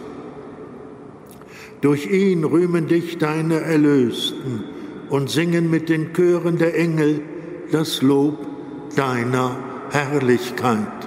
Durch 1.82 2.10
ihn 2.12 2.44
rühmen 2.44 2.88
dich 2.88 3.18
deine 3.18 3.62
Erlösten 3.62 4.64
und 5.10 5.30
singen 5.30 5.70
mit 5.70 5.90
den 5.90 6.14
Chören 6.14 6.58
der 6.58 6.78
Engel 6.78 7.22
das 7.72 8.02
Lob 8.02 8.46
deiner 8.96 9.56
Herrlichkeit. 9.92 11.07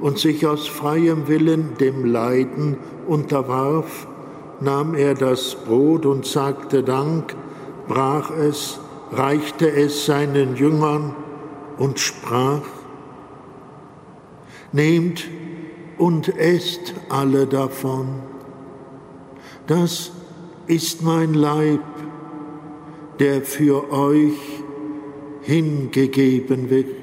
und 0.00 0.18
sich 0.18 0.46
aus 0.46 0.68
freiem 0.68 1.28
Willen 1.28 1.74
dem 1.78 2.04
Leiden 2.04 2.76
unterwarf, 3.06 4.06
nahm 4.60 4.94
er 4.94 5.14
das 5.14 5.54
Brot 5.54 6.06
und 6.06 6.26
sagte 6.26 6.82
Dank, 6.82 7.34
brach 7.86 8.30
es, 8.30 8.80
reichte 9.12 9.70
es 9.70 10.06
seinen 10.06 10.56
Jüngern 10.56 11.14
und 11.78 11.98
sprach, 11.98 12.62
Nehmt 14.70 15.26
und 15.96 16.28
esst 16.36 16.92
alle 17.08 17.46
davon. 17.46 18.20
Das 19.66 20.12
ist 20.66 21.02
mein 21.02 21.32
Leib, 21.32 21.80
der 23.18 23.40
für 23.42 23.90
euch 23.90 24.38
hingegeben 25.42 26.68
wird. 26.68 26.97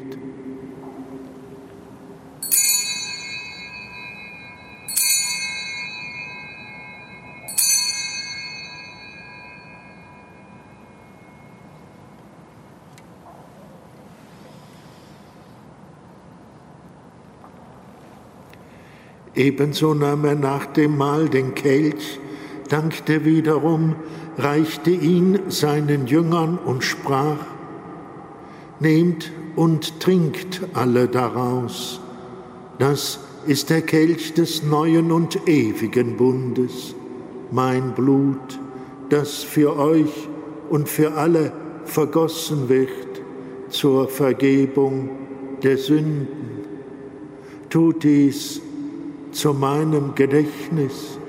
Ebenso 19.36 19.94
nahm 19.94 20.26
er 20.26 20.36
nach 20.36 20.66
dem 20.66 20.98
Mahl 20.98 21.28
den 21.28 21.56
Kelch, 21.56 22.20
dankte 22.70 23.26
wiederum, 23.26 23.96
reichte 24.38 24.92
ihn 24.92 25.40
seinen 25.50 26.08
Jüngern 26.08 26.58
und 26.58 26.84
sprach, 26.84 27.38
Nehmt 28.80 29.32
und 29.56 30.02
trinkt 30.02 30.62
alle 30.74 31.08
daraus. 31.08 32.02
Das 32.78 33.20
ist 33.48 33.70
der 33.70 33.82
Kelch 33.82 34.34
des 34.34 34.64
neuen 34.64 35.12
und 35.12 35.48
ewigen 35.48 36.18
Bundes, 36.18 36.94
mein 37.52 37.94
Blut, 37.94 38.60
das 39.10 39.44
für 39.44 39.78
euch 39.78 40.28
und 40.70 40.90
für 40.90 41.14
alle 41.14 41.54
vergossen 41.86 42.68
wird 42.68 42.90
zur 43.70 44.10
Vergebung 44.10 45.10
der 45.64 45.78
Sünden. 45.78 46.28
Tut 47.70 48.04
dies 48.04 48.62
zu 49.36 49.54
meinem 49.54 50.16
Gedächtnis. 50.16 51.20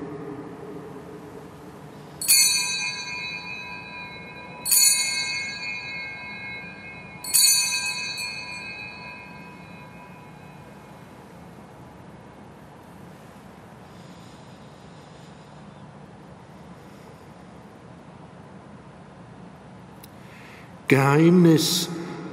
Geheimnis 20.87 21.89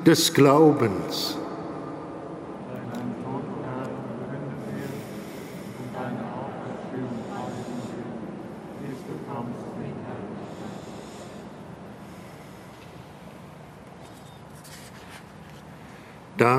des 0.06 0.32
Glaubens. 0.32 1.36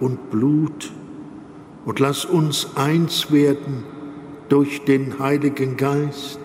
und 0.00 0.30
Blut 0.30 0.92
und 1.84 1.98
lass 2.00 2.24
uns 2.24 2.76
eins 2.76 3.32
werden 3.32 3.84
durch 4.48 4.84
den 4.84 5.18
Heiligen 5.18 5.76
Geist. 5.76 6.40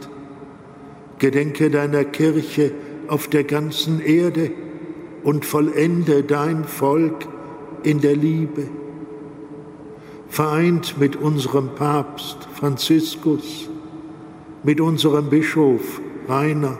Gedenke 1.20 1.70
deiner 1.70 2.04
Kirche 2.04 2.72
auf 3.08 3.28
der 3.28 3.44
ganzen 3.44 4.02
Erde, 4.02 4.52
und 5.24 5.46
vollende 5.46 6.24
dein 6.24 6.66
Volk 6.66 7.28
in 7.84 8.02
der 8.02 8.16
Liebe. 8.16 8.68
Vereint 10.28 10.98
mit 11.00 11.16
unserem 11.16 11.70
Papst 11.76 12.48
Franziskus, 12.54 13.70
mit 14.63 14.82
unserem 14.82 15.30
Bischof 15.30 16.02
Rainer 16.28 16.80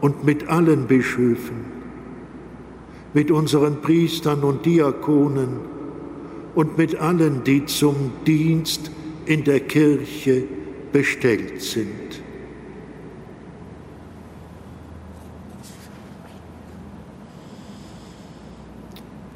und 0.00 0.24
mit 0.24 0.48
allen 0.48 0.86
Bischöfen, 0.86 1.71
mit 3.14 3.30
unseren 3.30 3.80
Priestern 3.80 4.42
und 4.42 4.64
Diakonen 4.64 5.60
und 6.54 6.78
mit 6.78 6.96
allen, 6.96 7.44
die 7.44 7.64
zum 7.66 8.12
Dienst 8.26 8.90
in 9.26 9.44
der 9.44 9.60
Kirche 9.60 10.44
bestellt 10.92 11.62
sind. 11.62 12.22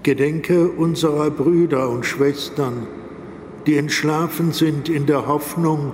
Gedenke 0.03 0.69
unserer 0.69 1.31
Brüder 1.31 1.91
und 1.91 2.07
Schwestern, 2.07 2.87
die 3.67 3.77
entschlafen 3.77 4.53
sind 4.53 4.89
in 4.89 5.07
der 5.07 5.27
Hoffnung, 5.27 5.93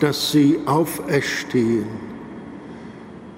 dass 0.00 0.30
sie 0.30 0.58
auferstehen. 0.66 1.86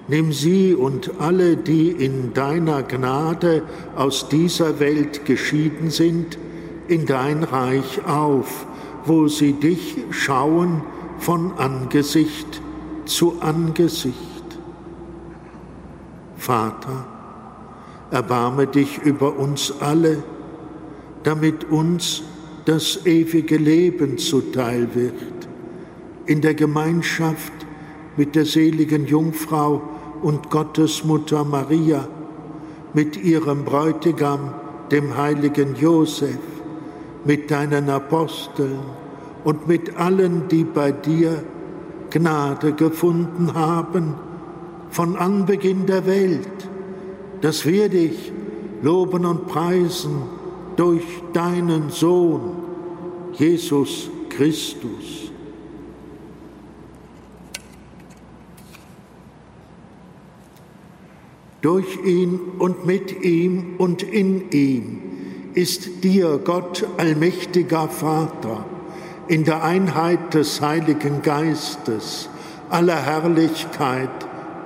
Nimm 0.09 0.33
sie 0.33 0.73
und 0.73 1.19
alle, 1.19 1.55
die 1.55 1.91
in 1.91 2.33
deiner 2.33 2.81
Gnade 2.81 3.61
aus 3.95 4.27
dieser 4.27 4.79
Welt 4.79 5.23
geschieden 5.25 5.91
sind, 5.91 6.39
in 6.87 7.05
dein 7.05 7.43
Reich 7.43 8.03
auf, 8.07 8.65
wo 9.05 9.27
sie 9.27 9.53
dich 9.53 9.97
schauen 10.09 10.81
von 11.19 11.51
Angesicht 11.57 12.59
zu 13.05 13.39
Angesicht. 13.39 14.15
Vater, 16.37 17.05
erbarme 18.09 18.65
dich 18.65 18.97
über 19.03 19.37
uns 19.37 19.71
alle, 19.79 20.23
damit 21.21 21.69
uns 21.69 22.23
das 22.65 23.05
ewige 23.05 23.57
Leben 23.57 24.17
zuteil 24.17 24.89
wird, 24.95 25.47
in 26.25 26.41
der 26.41 26.55
Gemeinschaft 26.55 27.53
mit 28.17 28.35
der 28.35 28.45
seligen 28.45 29.05
Jungfrau 29.05 29.98
und 30.21 30.49
Gottesmutter 30.49 31.43
Maria, 31.43 32.07
mit 32.93 33.17
ihrem 33.23 33.65
Bräutigam, 33.65 34.53
dem 34.91 35.15
heiligen 35.17 35.75
Josef, 35.75 36.39
mit 37.25 37.51
deinen 37.51 37.89
Aposteln 37.89 38.79
und 39.43 39.67
mit 39.67 39.97
allen, 39.97 40.47
die 40.47 40.63
bei 40.63 40.91
dir 40.91 41.43
Gnade 42.09 42.73
gefunden 42.73 43.53
haben, 43.53 44.15
von 44.89 45.15
Anbeginn 45.15 45.85
der 45.85 46.05
Welt, 46.07 46.69
dass 47.41 47.65
wir 47.65 47.89
dich 47.89 48.31
loben 48.81 49.25
und 49.25 49.47
preisen 49.47 50.23
durch 50.75 51.03
deinen 51.33 51.89
Sohn, 51.89 52.51
Jesus 53.33 54.09
Christus. 54.29 55.18
Durch 61.61 61.97
ihn 62.05 62.39
und 62.57 62.85
mit 62.85 63.21
ihm 63.23 63.75
und 63.77 64.01
in 64.01 64.49
ihm 64.51 65.01
ist 65.55 66.05
dir, 66.05 66.39
Gott, 66.41 66.87
allmächtiger 66.97 67.89
Vater, 67.89 68.65
in 69.27 69.43
der 69.43 69.63
Einheit 69.63 70.33
des 70.33 70.61
Heiligen 70.61 71.21
Geistes, 71.21 72.29
aller 72.69 73.05
Herrlichkeit 73.05 74.09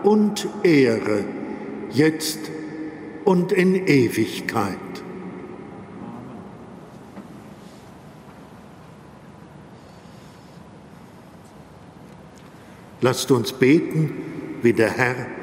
und 0.03 0.47
Ehre, 0.62 1.23
jetzt 1.91 2.39
und 3.25 3.51
in 3.51 3.88
Ewigkeit. 3.88 4.77
Lasst 13.01 13.32
uns 13.32 13.51
beten, 13.51 14.12
wie 14.62 14.73
der 14.73 14.91
Herr 14.91 15.42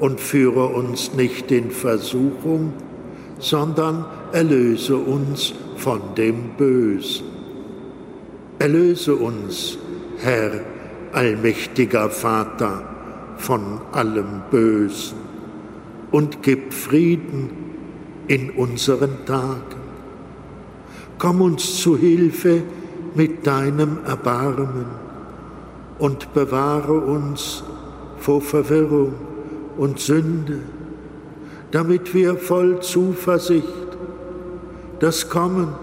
Und 0.00 0.20
führe 0.20 0.66
uns 0.66 1.14
nicht 1.14 1.50
in 1.50 1.70
Versuchung, 1.70 2.72
sondern 3.38 4.04
erlöse 4.32 4.96
uns 4.96 5.54
von 5.76 6.00
dem 6.16 6.50
Bösen. 6.56 7.26
Erlöse 8.58 9.14
uns, 9.14 9.78
Herr, 10.18 10.60
allmächtiger 11.12 12.10
Vater, 12.10 12.84
von 13.36 13.80
allem 13.92 14.42
Bösen 14.50 15.18
und 16.10 16.42
gib 16.42 16.74
Frieden 16.74 17.50
in 18.26 18.50
unseren 18.50 19.24
Tagen. 19.24 19.78
Komm 21.18 21.40
uns 21.40 21.80
zu 21.80 21.96
Hilfe 21.96 22.62
mit 23.14 23.46
deinem 23.46 23.98
Erbarmen 24.04 24.86
und 25.98 26.32
bewahre 26.34 26.92
uns 26.92 27.64
vor 28.18 28.40
Verwirrung 28.40 29.14
und 29.78 29.98
Sünde, 30.00 30.58
damit 31.70 32.12
wir 32.12 32.36
voll 32.36 32.80
Zuversicht 32.80 33.66
das 35.00 35.30
Kommen 35.30 35.74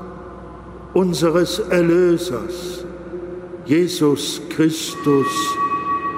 unseres 0.93 1.59
Erlösers, 1.59 2.85
Jesus 3.65 4.41
Christus, 4.49 5.27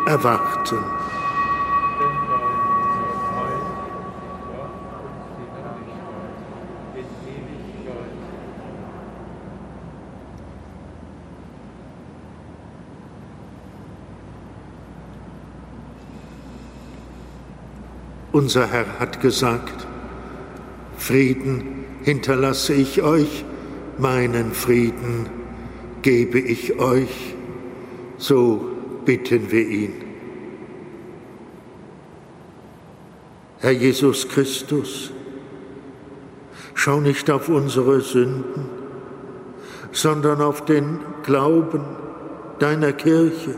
erwarten. 0.06 0.97
Unser 18.38 18.68
Herr 18.68 19.00
hat 19.00 19.20
gesagt, 19.20 19.88
Frieden 20.96 21.86
hinterlasse 22.04 22.76
ich 22.76 23.02
euch, 23.02 23.44
meinen 23.98 24.52
Frieden 24.52 25.26
gebe 26.04 26.38
ich 26.38 26.78
euch, 26.78 27.34
so 28.20 28.62
bitten 29.06 29.50
wir 29.50 29.68
ihn. 29.68 29.94
Herr 33.58 33.72
Jesus 33.72 34.30
Christus, 34.30 35.12
schau 36.76 37.00
nicht 37.00 37.32
auf 37.32 37.50
unsere 37.50 38.02
Sünden, 38.02 38.70
sondern 39.92 40.42
auf 40.42 40.64
den 40.64 41.00
Glauben 41.24 41.82
deiner 42.60 42.94
Kirche 42.94 43.56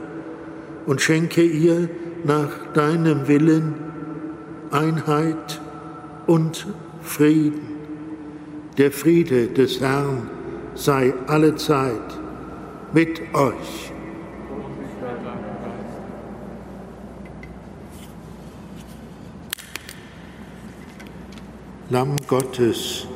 und 0.85 1.01
schenke 1.01 1.43
ihr 1.43 1.89
nach 2.23 2.71
deinem 2.73 3.27
Willen 3.27 3.88
Einheit 4.71 5.59
und 6.27 6.67
Frieden. 7.01 7.77
Der 8.77 8.91
Friede 8.91 9.47
des 9.47 9.81
Herrn 9.81 10.29
sei 10.75 11.13
alle 11.27 11.55
Zeit 11.55 12.19
mit 12.93 13.19
euch. 13.33 13.91
Lamm 21.91 22.15
Gottes, 22.27 23.07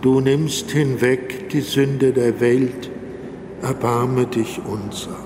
du 0.00 0.20
nimmst 0.20 0.70
hinweg 0.70 1.48
die 1.48 1.60
Sünde 1.60 2.12
der 2.12 2.38
Welt, 2.40 2.88
erbarme 3.60 4.26
dich 4.26 4.60
unser. 4.64 5.16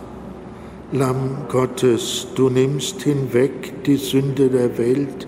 Lamm 0.91 1.49
Gottes, 1.51 2.29
du 2.35 2.49
nimmst 2.49 3.03
hinweg 3.03 3.85
die 3.85 3.97
Sünde 3.97 4.49
der 4.49 4.79
Welt, 4.79 5.28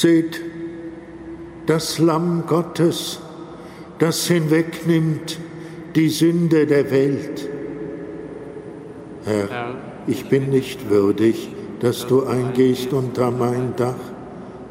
Seht 0.00 0.40
das 1.66 1.98
Lamm 1.98 2.44
Gottes, 2.46 3.18
das 3.98 4.28
hinwegnimmt 4.28 5.40
die 5.96 6.08
Sünde 6.08 6.68
der 6.68 6.88
Welt. 6.92 7.48
Herr, 9.24 9.74
ich 10.06 10.28
bin 10.28 10.50
nicht 10.50 10.88
würdig, 10.88 11.48
dass 11.80 12.06
du 12.06 12.22
eingehst 12.22 12.92
unter 12.92 13.32
mein 13.32 13.74
Dach, 13.74 13.98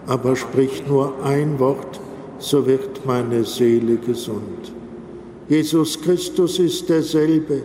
aber 0.06 0.38
sprich 0.38 0.88
nur 0.88 1.22
ein 1.26 1.60
Wort, 1.60 2.00
so 2.40 2.66
wird 2.66 3.06
meine 3.06 3.44
Seele 3.44 3.98
gesund. 3.98 4.72
Jesus 5.50 6.02
Christus 6.02 6.58
ist 6.58 6.88
derselbe, 6.88 7.64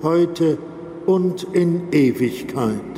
heute 0.00 0.58
und 1.06 1.44
in 1.54 1.90
Ewigkeit. 1.90 2.93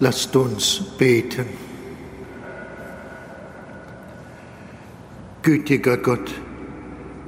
Lasst 0.00 0.36
uns 0.36 0.80
beten. 0.96 1.46
Gütiger 5.42 5.96
Gott, 5.96 6.30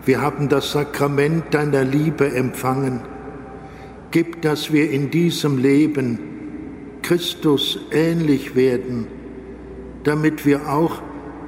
wir 0.04 0.20
haben 0.20 0.48
das 0.48 0.72
Sakrament 0.72 1.52
deiner 1.52 1.84
Liebe 1.84 2.32
empfangen. 2.32 3.00
Gib, 4.10 4.42
dass 4.42 4.72
wir 4.72 4.90
in 4.90 5.10
diesem 5.10 5.58
Leben 5.58 6.18
Christus 7.02 7.78
ähnlich 7.90 8.54
werden, 8.54 9.06
damit 10.04 10.46
wir 10.46 10.68
auch 10.68 11.02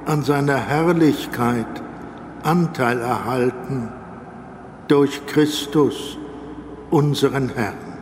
an 0.05 0.23
seiner 0.23 0.57
Herrlichkeit 0.57 1.83
Anteil 2.43 2.99
erhalten 2.99 3.89
durch 4.89 5.25
Christus, 5.25 6.17
unseren 6.89 7.49
Herrn. 7.49 7.92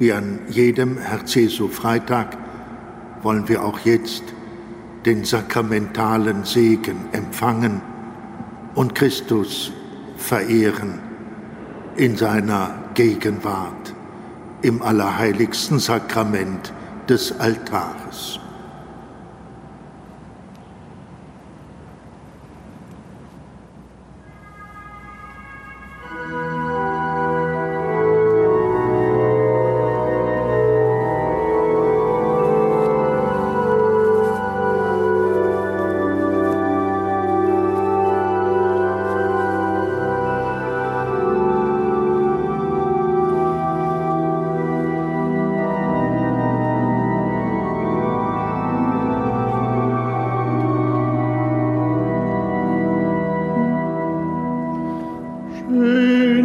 Wie 0.00 0.14
an 0.14 0.38
jedem 0.48 0.96
Herz 0.96 1.34
Jesu 1.34 1.68
Freitag 1.68 2.34
wollen 3.22 3.50
wir 3.50 3.62
auch 3.62 3.80
jetzt 3.80 4.22
den 5.04 5.24
sakramentalen 5.26 6.44
Segen 6.44 7.10
empfangen 7.12 7.82
und 8.74 8.94
Christus 8.94 9.72
verehren 10.16 11.00
in 11.96 12.16
seiner 12.16 12.82
Gegenwart 12.94 13.94
im 14.62 14.80
allerheiligsten 14.80 15.78
Sakrament 15.78 16.72
des 17.06 17.38
Altares. 17.38 18.39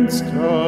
against 0.06 0.26
her. 0.36 0.65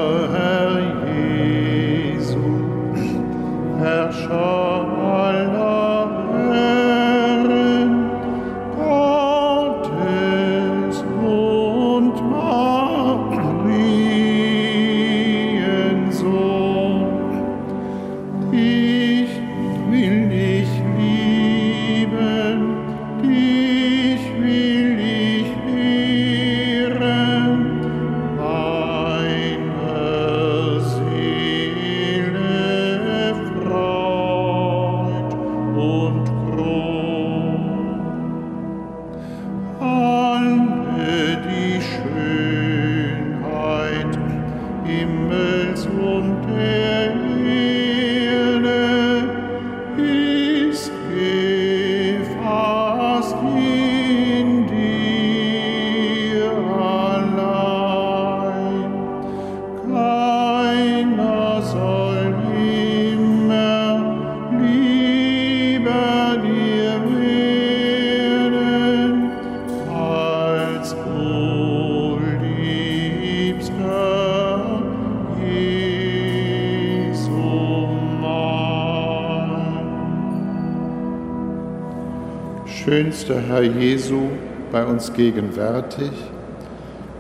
Uns 84.98 85.14
gegenwärtig 85.14 86.10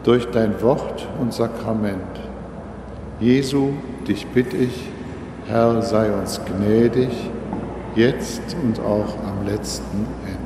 durch 0.04 0.26
dein 0.32 0.60
Wort 0.64 1.08
und 1.22 1.32
Sakrament. 1.32 2.20
Jesu, 3.20 3.70
dich 4.08 4.26
bitte 4.26 4.58
ich, 4.58 4.90
Herr, 5.46 5.84
sei 5.84 6.12
uns 6.12 6.42
gnädig, 6.44 7.12
jetzt 7.94 8.56
und 8.64 8.80
auch 8.80 9.16
am 9.24 9.46
letzten 9.46 10.08
Ende. 10.26 10.38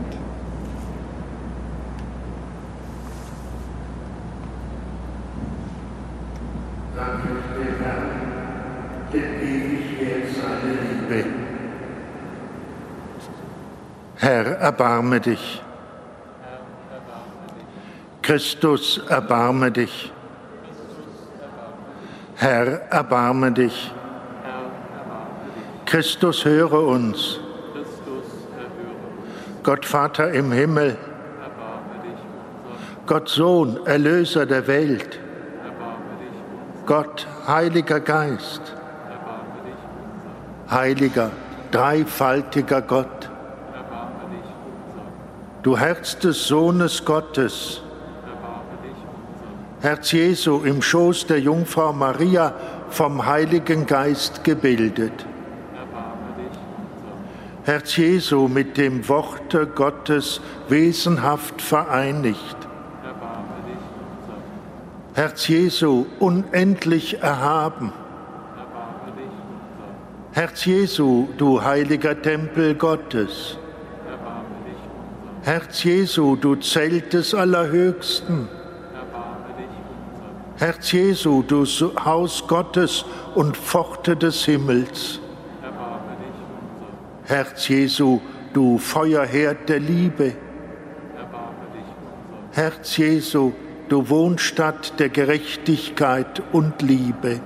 Herr, 14.18 14.46
erbarme 14.58 15.22
dich. 15.22 15.62
Christus, 18.22 19.02
erbarme 19.10 19.72
dich. 19.72 20.12
Herr, 22.36 22.82
erbarme 22.92 23.52
dich. 23.52 23.92
Christus, 25.86 26.46
höre 26.46 26.88
uns. 26.88 27.40
Gott 29.64 29.86
Vater 29.86 30.32
im 30.32 30.52
Himmel, 30.52 30.98
Gott 33.06 33.30
Sohn, 33.30 33.86
Erlöser 33.86 34.46
der 34.46 34.66
Welt, 34.68 35.20
Gott, 36.88 37.28
Heiliger 37.48 38.00
Geist, 38.00 38.62
Heiliger, 40.70 41.30
dreifaltiger 41.70 42.82
Gott, 42.82 43.30
du 45.62 45.78
Herz 45.78 46.18
des 46.18 46.48
Sohnes 46.48 47.06
Gottes, 47.06 47.84
Herz 49.82 50.12
Jesu 50.12 50.62
im 50.64 50.84
Schoß 50.84 51.26
der 51.26 51.40
Jungfrau 51.40 51.92
Maria 51.92 52.54
vom 52.90 53.26
Heiligen 53.26 53.88
Geist 53.88 54.44
gebildet. 54.44 55.26
Herz 57.64 57.98
Jesu 57.98 58.48
mit 58.48 58.78
dem 58.78 59.10
Worte 59.10 59.66
Gottes 59.66 60.40
wesenhaft 60.70 61.64
vereinigt. 61.64 62.58
Herz 65.16 65.48
Jesu 65.48 66.06
unendlich 66.20 67.24
erhaben. 67.24 67.92
Herz 70.32 70.64
Jesu, 70.66 71.28
du 71.38 71.64
heiliger 71.64 72.22
Tempel 72.22 72.76
Gottes. 72.76 73.58
Herz 75.42 75.84
Jesu, 75.84 76.36
du 76.36 76.56
Zelt 76.56 77.14
des 77.14 77.34
Allerhöchsten. 77.34 78.48
Herz 80.62 80.92
Jesu, 80.92 81.42
du 81.42 81.66
Haus 82.06 82.48
Gottes 82.48 83.04
und 83.34 83.58
Pforte 83.58 84.16
des 84.16 84.46
Himmels. 84.46 85.20
Herz 87.24 87.68
Jesu, 87.68 88.20
du 88.54 88.78
Feuerherd 88.78 89.68
der 89.68 89.80
Liebe. 89.80 90.36
Herz 92.52 92.96
Jesu, 92.98 93.54
du 93.90 94.08
Wohnstatt 94.08 95.00
der 95.00 95.10
Gerechtigkeit 95.10 96.44
und 96.52 96.84
Liebe. 96.84 97.40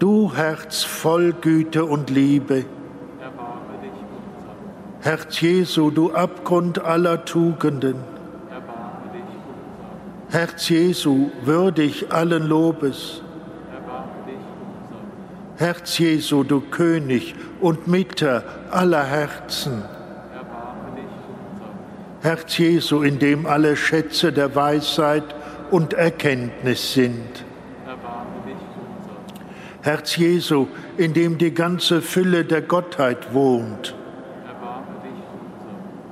Du 0.00 0.34
Herz 0.34 0.82
voll 0.82 1.34
Güte 1.34 1.84
und 1.84 2.10
Liebe. 2.10 2.64
Herz 5.02 5.40
Jesu, 5.40 5.92
du 5.92 6.12
Abgrund 6.12 6.84
aller 6.84 7.24
Tugenden. 7.24 8.17
Herz 10.30 10.68
Jesu, 10.68 11.30
würdig 11.42 12.12
allen 12.12 12.46
Lobes. 12.46 13.22
Herz 15.56 15.98
Jesu, 15.98 16.44
du 16.44 16.60
König 16.60 17.34
und 17.60 17.88
Mitter 17.88 18.44
aller 18.70 19.04
Herzen. 19.04 19.82
Herz 22.20 22.58
Jesu, 22.58 23.02
in 23.02 23.18
dem 23.18 23.46
alle 23.46 23.74
Schätze 23.74 24.30
der 24.30 24.54
Weisheit 24.54 25.24
und 25.70 25.94
Erkenntnis 25.94 26.92
sind. 26.92 27.44
Herz 29.82 30.16
Jesu, 30.16 30.66
in 30.98 31.14
dem 31.14 31.38
die 31.38 31.54
ganze 31.54 32.02
Fülle 32.02 32.44
der 32.44 32.60
Gottheit 32.60 33.32
wohnt. 33.32 33.94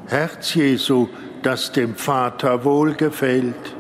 Herz 0.07 0.55
Jesu, 0.55 1.09
das 1.43 1.73
dem 1.73 1.97
Vater 1.97 2.65
wohlgefällt. 2.65 3.76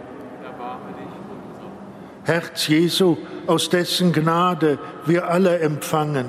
Herz 2.26 2.66
Jesu, 2.66 3.18
aus 3.46 3.68
dessen 3.68 4.12
Gnade 4.12 4.80
wir 5.06 5.28
alle 5.30 5.60
empfangen. 5.60 6.26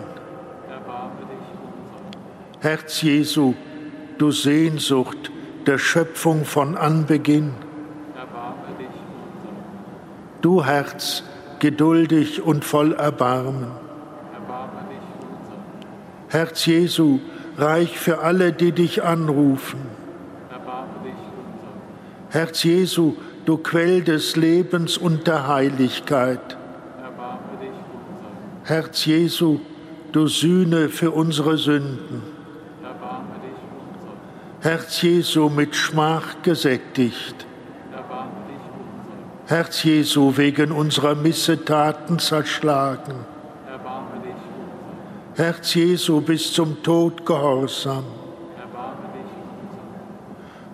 Herz 2.60 3.02
Jesu, 3.02 3.56
du 4.20 4.30
Sehnsucht 4.30 5.32
der 5.66 5.80
Schöpfung 5.80 6.46
von 6.46 6.78
Anbeginn. 6.78 7.52
Du 10.42 10.64
Herz, 10.64 11.24
geduldig 11.58 12.44
und 12.44 12.64
voll 12.64 12.94
Erbarmen. 12.94 13.72
Herz 16.30 16.68
Jesu, 16.68 17.20
reich 17.58 17.98
für 17.98 18.20
alle, 18.20 18.54
die 18.54 18.72
dich 18.72 19.04
anrufen. 19.04 19.80
Herz 22.30 22.62
Jesu, 22.62 23.16
du 23.48 23.56
Quell 23.56 24.02
des 24.02 24.36
Lebens 24.36 24.98
und 24.98 25.26
der 25.26 25.48
Heiligkeit. 25.48 26.58
Herz 28.66 29.06
Jesu, 29.06 29.60
du 30.12 30.28
Sühne 30.28 30.90
für 30.90 31.12
unsere 31.12 31.58
Sünden. 31.58 32.24
Herz 34.60 35.02
Jesu 35.02 35.48
mit 35.48 35.78
Schmach 35.78 36.42
gesättigt. 36.44 37.46
Herz 39.46 39.84
Jesu 39.84 40.36
wegen 40.36 40.74
unserer 40.74 41.16
Missetaten 41.16 42.20
zerschlagen. 42.20 43.16
Herz 45.36 45.74
Jesu 45.74 46.20
bis 46.20 46.52
zum 46.52 46.84
Tod 46.84 47.26
gehorsam. 47.26 48.04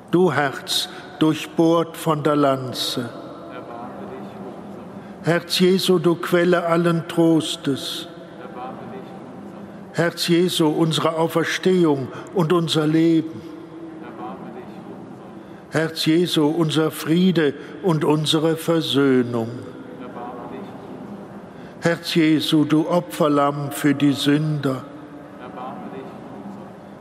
Du 0.10 0.34
Herz, 0.34 0.90
durchbohrt 1.20 1.98
von 1.98 2.24
der 2.24 2.36
Lanze. 2.36 3.10
Herz 5.24 5.60
Jesu, 5.60 6.00
du 6.00 6.16
Quelle 6.16 6.66
allen 6.66 7.08
Trostes. 7.08 8.08
Herz 9.94 10.28
Jesu, 10.28 10.68
unsere 10.68 11.18
Auferstehung 11.18 12.08
und 12.34 12.52
unser 12.52 12.88
Leben. 12.88 13.42
Herz 15.72 16.06
Jesu, 16.06 16.48
unser 16.48 16.92
Friede 16.92 17.54
und 17.84 18.04
unsere 18.04 18.58
Versöhnung. 18.58 19.50
Herz 21.82 22.16
Jesu, 22.16 22.64
du 22.64 22.90
Opferlamm 22.90 23.72
für 23.72 23.94
die 23.94 24.14
Sünder. 24.14 24.84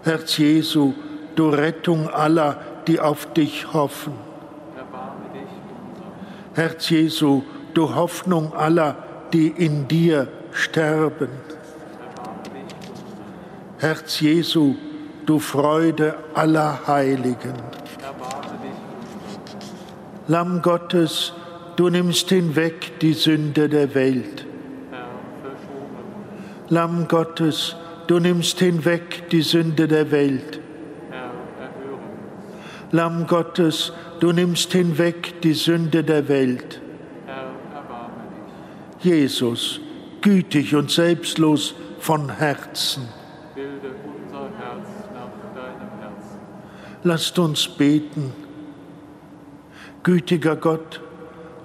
Herz 0.03 0.39
Jesu, 0.39 0.95
du 1.37 1.49
Rettung 1.51 2.09
aller, 2.09 2.61
die 2.87 3.01
auf 3.01 3.33
dich 3.33 3.73
hoffen. 3.73 4.15
Herz 6.55 6.91
Jesu, 6.91 7.43
du 7.75 7.95
Hoffnung 7.95 8.53
aller, 8.55 8.97
die 9.33 9.49
in 9.49 9.89
dir 9.89 10.29
sterben. 10.53 11.29
Herz 13.79 14.21
Jesu, 14.21 14.75
du 15.27 15.39
Freude 15.39 16.15
aller 16.35 16.87
Heiligen. 16.87 17.55
Lamm 20.29 20.63
Gottes, 20.63 21.33
du 21.77 21.89
nimmst 21.89 22.29
hinweg 22.29 23.01
die 23.01 23.15
Sünde 23.15 23.69
der 23.69 23.95
Welt. 23.95 24.47
Lamm 26.69 27.09
Gottes, 27.09 27.77
du 28.07 28.19
nimmst 28.19 28.59
hinweg 28.61 29.29
die 29.31 29.43
Sünde 29.43 29.89
der 29.89 30.11
Welt. 30.11 30.62
Lamm 32.95 33.27
Gottes, 33.27 33.91
du 34.21 34.33
nimmst 34.33 34.73
hinweg 34.73 35.41
die 35.41 35.55
Sünde 35.55 36.05
der 36.05 36.29
Welt. 36.29 36.83
Jesus, 39.01 39.81
gütig 40.21 40.75
und 40.75 40.91
selbstlos 40.91 41.75
von 42.01 42.29
Herzen. 42.29 43.09
Bilde 43.55 43.95
unser 44.05 44.43
Herz 44.59 44.89
nach 45.15 45.55
deinem 45.55 46.01
Herzen. 46.01 46.39
Lasst 47.03 47.39
uns 47.39 47.67
beten. 47.67 48.35
Gütiger 50.03 50.57
Gott, 50.57 51.01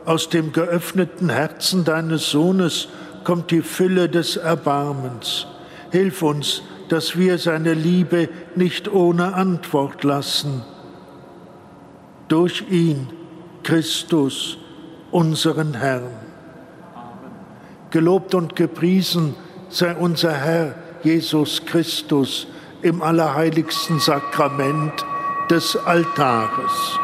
aus 0.06 0.30
dem 0.30 0.54
geöffneten 0.54 1.30
Herzen 1.30 1.84
deines 1.84 2.32
Sohnes 2.32 2.88
kommt 3.26 3.52
die 3.52 3.64
Fülle 3.64 4.08
des 4.08 4.38
Erbarmens. 4.38 5.46
Hilf 5.92 6.22
uns, 6.22 6.62
dass 6.88 7.18
wir 7.18 7.38
seine 7.38 7.74
Liebe 7.74 8.30
nicht 8.56 8.88
ohne 8.88 9.34
Antwort 9.34 10.06
lassen 10.06 10.64
durch 12.28 12.64
ihn, 12.70 13.08
Christus, 13.64 14.58
unseren 15.12 15.74
Herrn. 15.74 16.12
Gelobt 17.90 18.36
und 18.36 18.56
gepriesen 18.56 19.36
sei 19.70 19.96
unser 19.96 20.34
Herr 20.34 20.76
Jesus 21.04 21.66
Christus 21.66 22.48
im 22.82 23.02
allerheiligsten 23.02 24.00
Sakrament 24.00 25.06
des 25.50 25.76
Altares. 25.76 27.00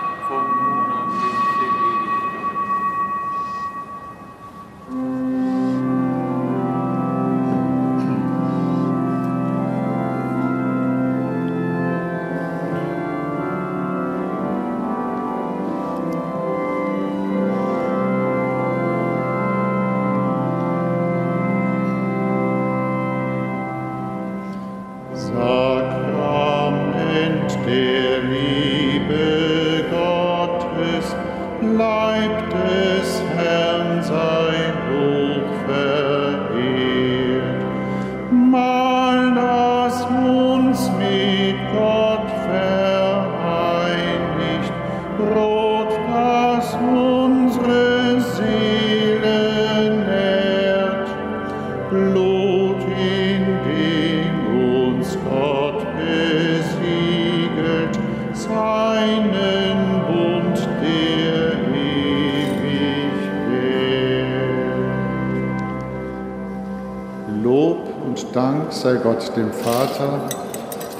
Dem 69.32 69.52
Vater, 69.52 70.22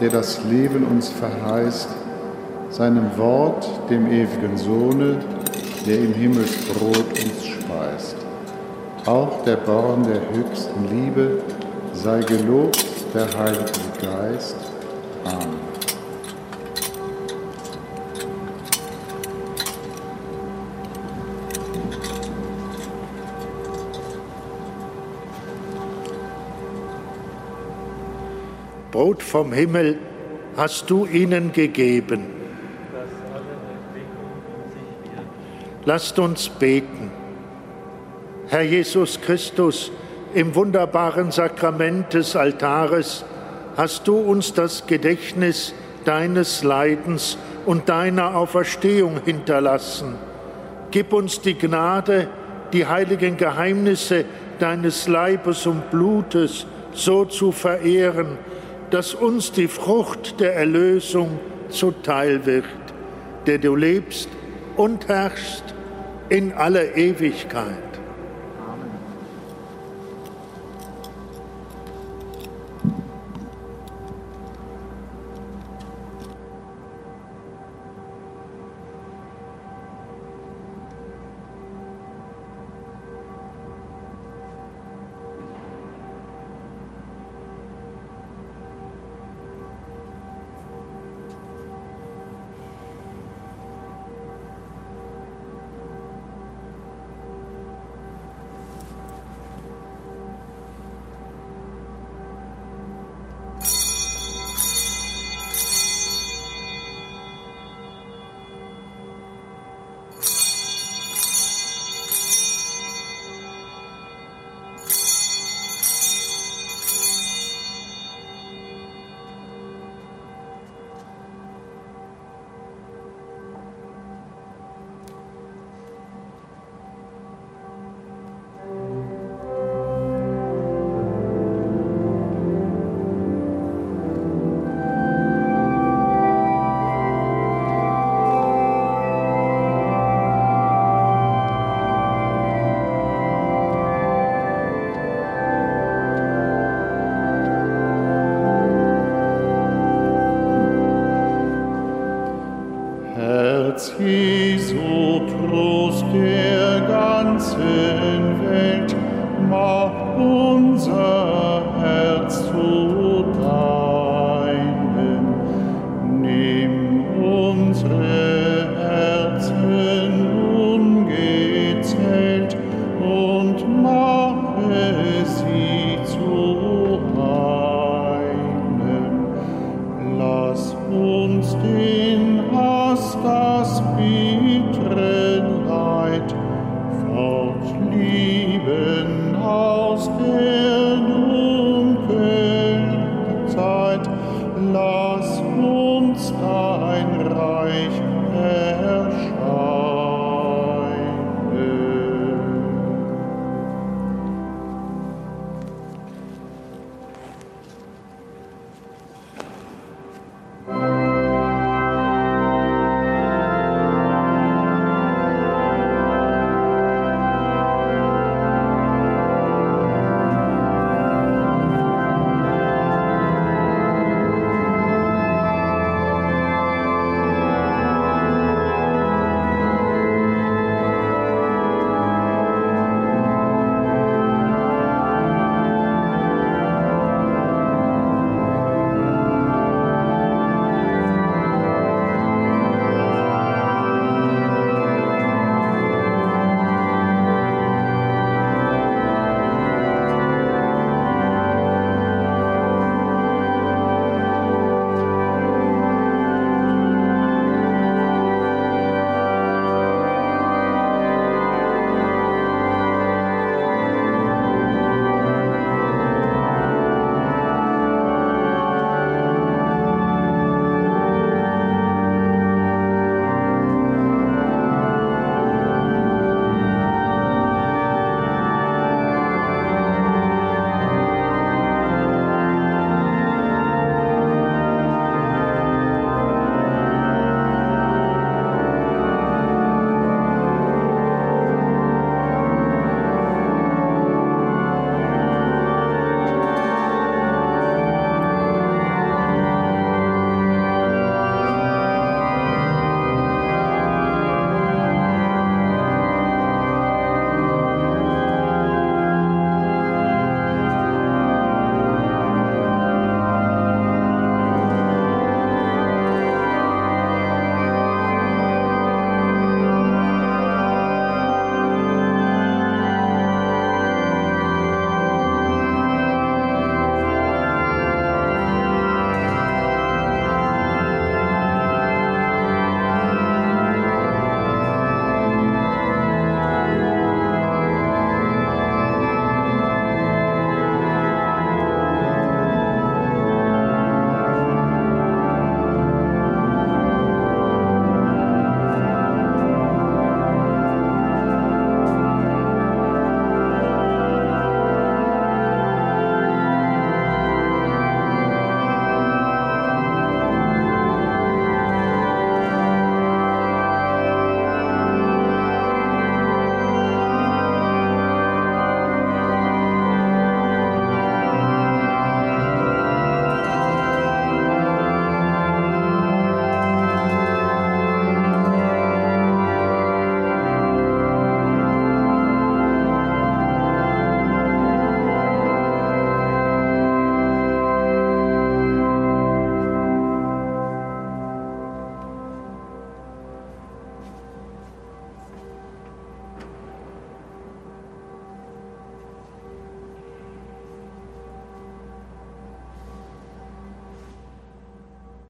der 0.02 0.10
das 0.10 0.44
Leben 0.46 0.86
uns 0.86 1.10
verheißt, 1.10 1.90
seinem 2.70 3.16
Wort, 3.18 3.70
dem 3.90 4.08
ewigen 4.12 4.58
Sohne, 4.58 5.20
der 5.86 6.00
im 6.00 6.14
Himmelsbrot 6.14 7.06
uns 7.10 7.46
speist. 7.46 8.16
Auch 9.06 9.44
der 9.44 9.58
Born 9.58 10.04
der 10.04 10.22
höchsten 10.36 10.90
Liebe 10.90 11.42
sei 11.94 12.22
gelobt, 12.22 12.86
der 13.14 13.28
Heilige 13.38 13.64
Geist. 14.02 14.56
Amen. 15.26 15.83
Brot 29.04 29.22
vom 29.22 29.52
Himmel 29.52 29.98
hast 30.56 30.90
du 30.90 31.06
ihnen 31.06 31.52
gegeben. 31.52 32.26
Lasst 35.84 36.18
uns 36.20 36.48
beten. 36.48 37.12
Herr 38.48 38.62
Jesus 38.62 39.20
Christus, 39.20 39.92
im 40.34 40.56
wunderbaren 40.56 41.32
Sakrament 41.32 42.14
des 42.14 42.38
Altares 42.38 43.26
hast 43.76 44.08
du 44.08 44.16
uns 44.16 44.54
das 44.54 44.88
Gedächtnis 44.88 45.74
deines 46.06 46.64
Leidens 46.64 47.38
und 47.66 47.90
deiner 47.90 48.38
Auferstehung 48.38 49.20
hinterlassen. 49.26 50.16
Gib 50.92 51.12
uns 51.12 51.42
die 51.42 51.58
Gnade, 51.58 52.30
die 52.72 52.86
heiligen 52.86 53.36
Geheimnisse 53.36 54.24
deines 54.60 55.10
Leibes 55.10 55.66
und 55.66 55.92
Blutes 55.92 56.66
so 56.94 57.26
zu 57.26 57.52
verehren, 57.52 58.38
dass 58.94 59.16
uns 59.16 59.52
die 59.52 59.68
Frucht 59.68 60.40
der 60.40 60.56
Erlösung 60.56 61.40
zuteil 61.70 62.46
wird, 62.46 62.64
der 63.48 63.58
du 63.58 63.76
lebst 63.76 64.30
und 64.78 65.08
herrschst 65.08 65.64
in 66.30 66.54
aller 66.54 66.96
Ewigkeit. 66.96 67.93